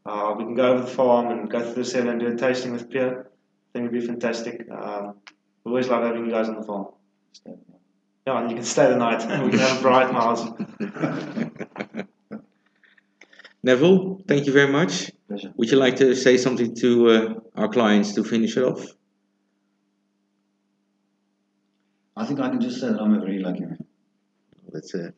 Uh, 0.05 0.35
we 0.37 0.45
can 0.45 0.55
go 0.55 0.73
over 0.73 0.83
the 0.83 0.87
farm 0.87 1.31
and 1.31 1.51
go 1.51 1.61
through 1.61 1.83
the 1.83 1.85
cellar 1.85 2.11
and 2.11 2.21
do 2.21 2.27
a 2.29 2.37
tasting 2.37 2.73
with 2.73 2.91
Pierre. 2.91 3.21
I 3.21 3.69
think 3.73 3.89
it'd 3.89 4.01
be 4.01 4.07
fantastic. 4.07 4.69
Um, 4.71 5.15
we 5.65 5.71
always 5.71 5.89
love 5.89 6.05
having 6.05 6.27
you 6.27 6.31
guys 6.31 6.49
on 6.49 6.57
the 6.57 6.67
farm. 6.67 6.89
Yeah, 8.29 8.41
and 8.41 8.51
you 8.51 8.57
can 8.57 8.65
stay 8.67 8.87
the 8.91 8.97
night. 8.97 9.21
we 9.43 9.49
can 9.49 9.59
have 9.59 9.79
a 9.79 9.81
bright 9.81 10.11
house. 10.13 10.47
Neville, 13.63 14.21
thank 14.29 14.45
you 14.45 14.53
very 14.53 14.71
much. 14.71 15.11
Pleasure. 15.29 15.51
Would 15.57 15.71
you 15.71 15.79
like 15.79 15.97
to 15.97 16.15
say 16.15 16.37
something 16.37 16.75
to 16.75 17.09
uh, 17.09 17.35
our 17.57 17.69
clients 17.69 18.13
to 18.17 18.25
finish 18.25 18.59
it 18.59 18.65
off? 18.65 18.85
I 22.19 22.27
think 22.27 22.39
I 22.41 22.51
can 22.51 22.61
just 22.61 22.83
say 22.83 22.89
that 22.89 23.01
I'm 23.01 23.15
a 23.15 23.21
very 23.21 23.39
lucky 23.39 23.61
man. 23.61 23.79
That's 24.75 24.95
uh, 24.95 25.13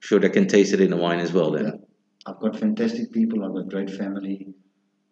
sure 0.00 0.18
they 0.18 0.28
can 0.28 0.48
taste 0.48 0.72
it 0.72 0.80
in 0.80 0.90
the 0.90 0.96
wine 0.96 1.20
as 1.20 1.32
well. 1.32 1.52
Then 1.52 1.84
I've 2.26 2.40
got 2.40 2.58
fantastic 2.58 3.12
people. 3.12 3.44
I've 3.44 3.54
got 3.54 3.68
great 3.68 3.90
family. 3.90 4.52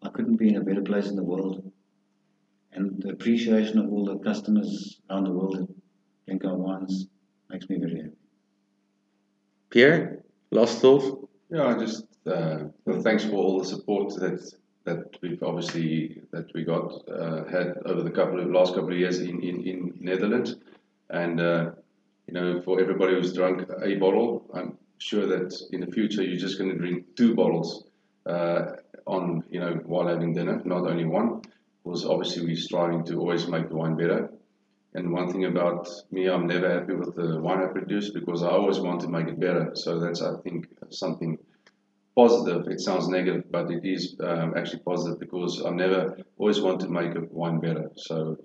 I 0.03 0.09
couldn't 0.09 0.35
be 0.35 0.49
in 0.49 0.57
a 0.57 0.65
better 0.65 0.83
place 0.83 1.07
in 1.07 1.15
the 1.15 1.29
world. 1.33 1.63
and 2.73 3.01
the 3.01 3.11
appreciation 3.11 3.79
of 3.79 3.87
all 3.93 4.05
the 4.05 4.19
customers 4.19 5.01
around 5.09 5.25
the 5.29 5.37
world 5.39 5.55
that 5.59 5.69
drink 6.27 6.45
our 6.45 6.57
wines 6.57 7.07
makes 7.51 7.69
me 7.69 7.79
very 7.79 7.97
happy. 7.97 8.17
Pierre, 9.71 10.23
last 10.51 10.81
thought? 10.81 11.29
Yeah, 11.51 11.77
just 11.79 12.05
uh, 12.27 12.65
well, 12.85 13.03
thanks 13.03 13.25
for 13.25 13.35
all 13.35 13.59
the 13.59 13.65
support 13.65 14.15
that 14.17 14.53
that 14.85 15.17
we've 15.21 15.43
obviously 15.43 16.23
that 16.33 16.53
we 16.55 16.65
got 16.65 16.93
uh, 17.09 17.45
had 17.45 17.79
over 17.87 18.03
the 18.03 18.11
couple 18.11 18.41
of 18.41 18.51
last 18.51 18.75
couple 18.75 18.93
of 18.93 18.99
years 18.99 19.19
in 19.19 19.43
in, 19.43 19.63
in 19.67 19.95
Netherlands, 20.01 20.57
and 21.11 21.41
uh, 21.41 21.71
you 22.27 22.35
know 22.35 22.61
for 22.63 22.81
everybody 22.81 23.15
who's 23.15 23.33
drunk 23.33 23.69
a 23.83 23.95
bottle, 23.97 24.49
I'm 24.55 24.79
sure 24.99 25.27
that 25.27 25.55
in 25.73 25.81
the 25.81 25.91
future 25.91 26.23
you're 26.23 26.39
just 26.39 26.59
going 26.59 26.71
to 26.71 26.79
drink 26.79 27.17
two 27.17 27.35
bottles 27.35 27.85
uh, 28.27 28.77
on 29.07 29.45
you 29.51 29.61
know 29.61 29.75
while 29.85 30.09
having 30.09 30.33
dinner, 30.35 30.61
not 30.65 30.87
only 30.87 31.05
one. 31.05 31.43
Because 31.83 32.05
obviously 32.05 32.45
we're 32.45 32.57
striving 32.57 33.05
to 33.07 33.19
always 33.19 33.49
make 33.49 33.71
the 33.71 33.75
wine 33.75 33.97
better. 33.97 34.31
And 34.95 35.13
one 35.13 35.31
thing 35.33 35.45
about 35.45 35.89
me, 36.11 36.29
I'm 36.29 36.47
never 36.47 36.69
happy 36.69 36.95
with 36.95 37.15
the 37.15 37.41
wine 37.41 37.63
I 37.63 37.67
produce 37.67 38.11
because 38.11 38.43
I 38.43 38.49
always 38.49 38.81
want 38.81 39.01
to 39.03 39.09
make 39.09 39.29
it 39.29 39.39
better. 39.39 39.71
So 39.75 40.01
that's 40.01 40.21
I 40.21 40.37
think 40.43 40.67
something 40.91 41.39
positive. 42.17 42.67
It 42.67 42.81
sounds 42.81 43.09
negative, 43.09 43.45
but 43.51 43.71
it 43.71 43.85
is 43.85 44.17
um, 44.21 44.55
actually 44.57 44.81
positive 44.81 45.21
because 45.21 45.63
I 45.65 45.71
never 45.71 46.19
always 46.39 46.61
want 46.61 46.81
to 46.81 46.89
make 46.89 47.15
a 47.15 47.21
wine 47.31 47.61
better. 47.61 47.91
So, 47.97 48.39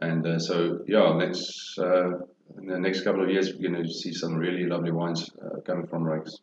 and 0.00 0.26
uh, 0.26 0.38
so 0.38 0.80
yeah, 0.86 1.12
next 1.14 1.78
uh, 1.78 2.20
in 2.58 2.66
the 2.66 2.78
next 2.78 3.02
couple 3.02 3.22
of 3.22 3.30
years 3.30 3.52
we're 3.52 3.70
going 3.70 3.82
to 3.82 3.92
see 3.92 4.12
some 4.12 4.34
really 4.36 4.64
lovely 4.64 4.92
wines 4.92 5.30
uh, 5.44 5.60
coming 5.60 5.86
from 5.86 6.04
Rijk's. 6.04 6.38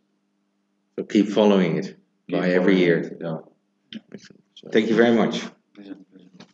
So 0.96 1.06
keep 1.06 1.28
following 1.30 1.78
it 1.78 1.98
by 2.30 2.50
every 2.52 2.78
year. 2.78 3.18
Yeah. 3.20 3.38
Thank 4.72 4.90
you 4.90 4.96
very 4.96 5.16
much. 5.16 5.42
Pleasure, 5.74 5.96
pleasure. 6.12 6.49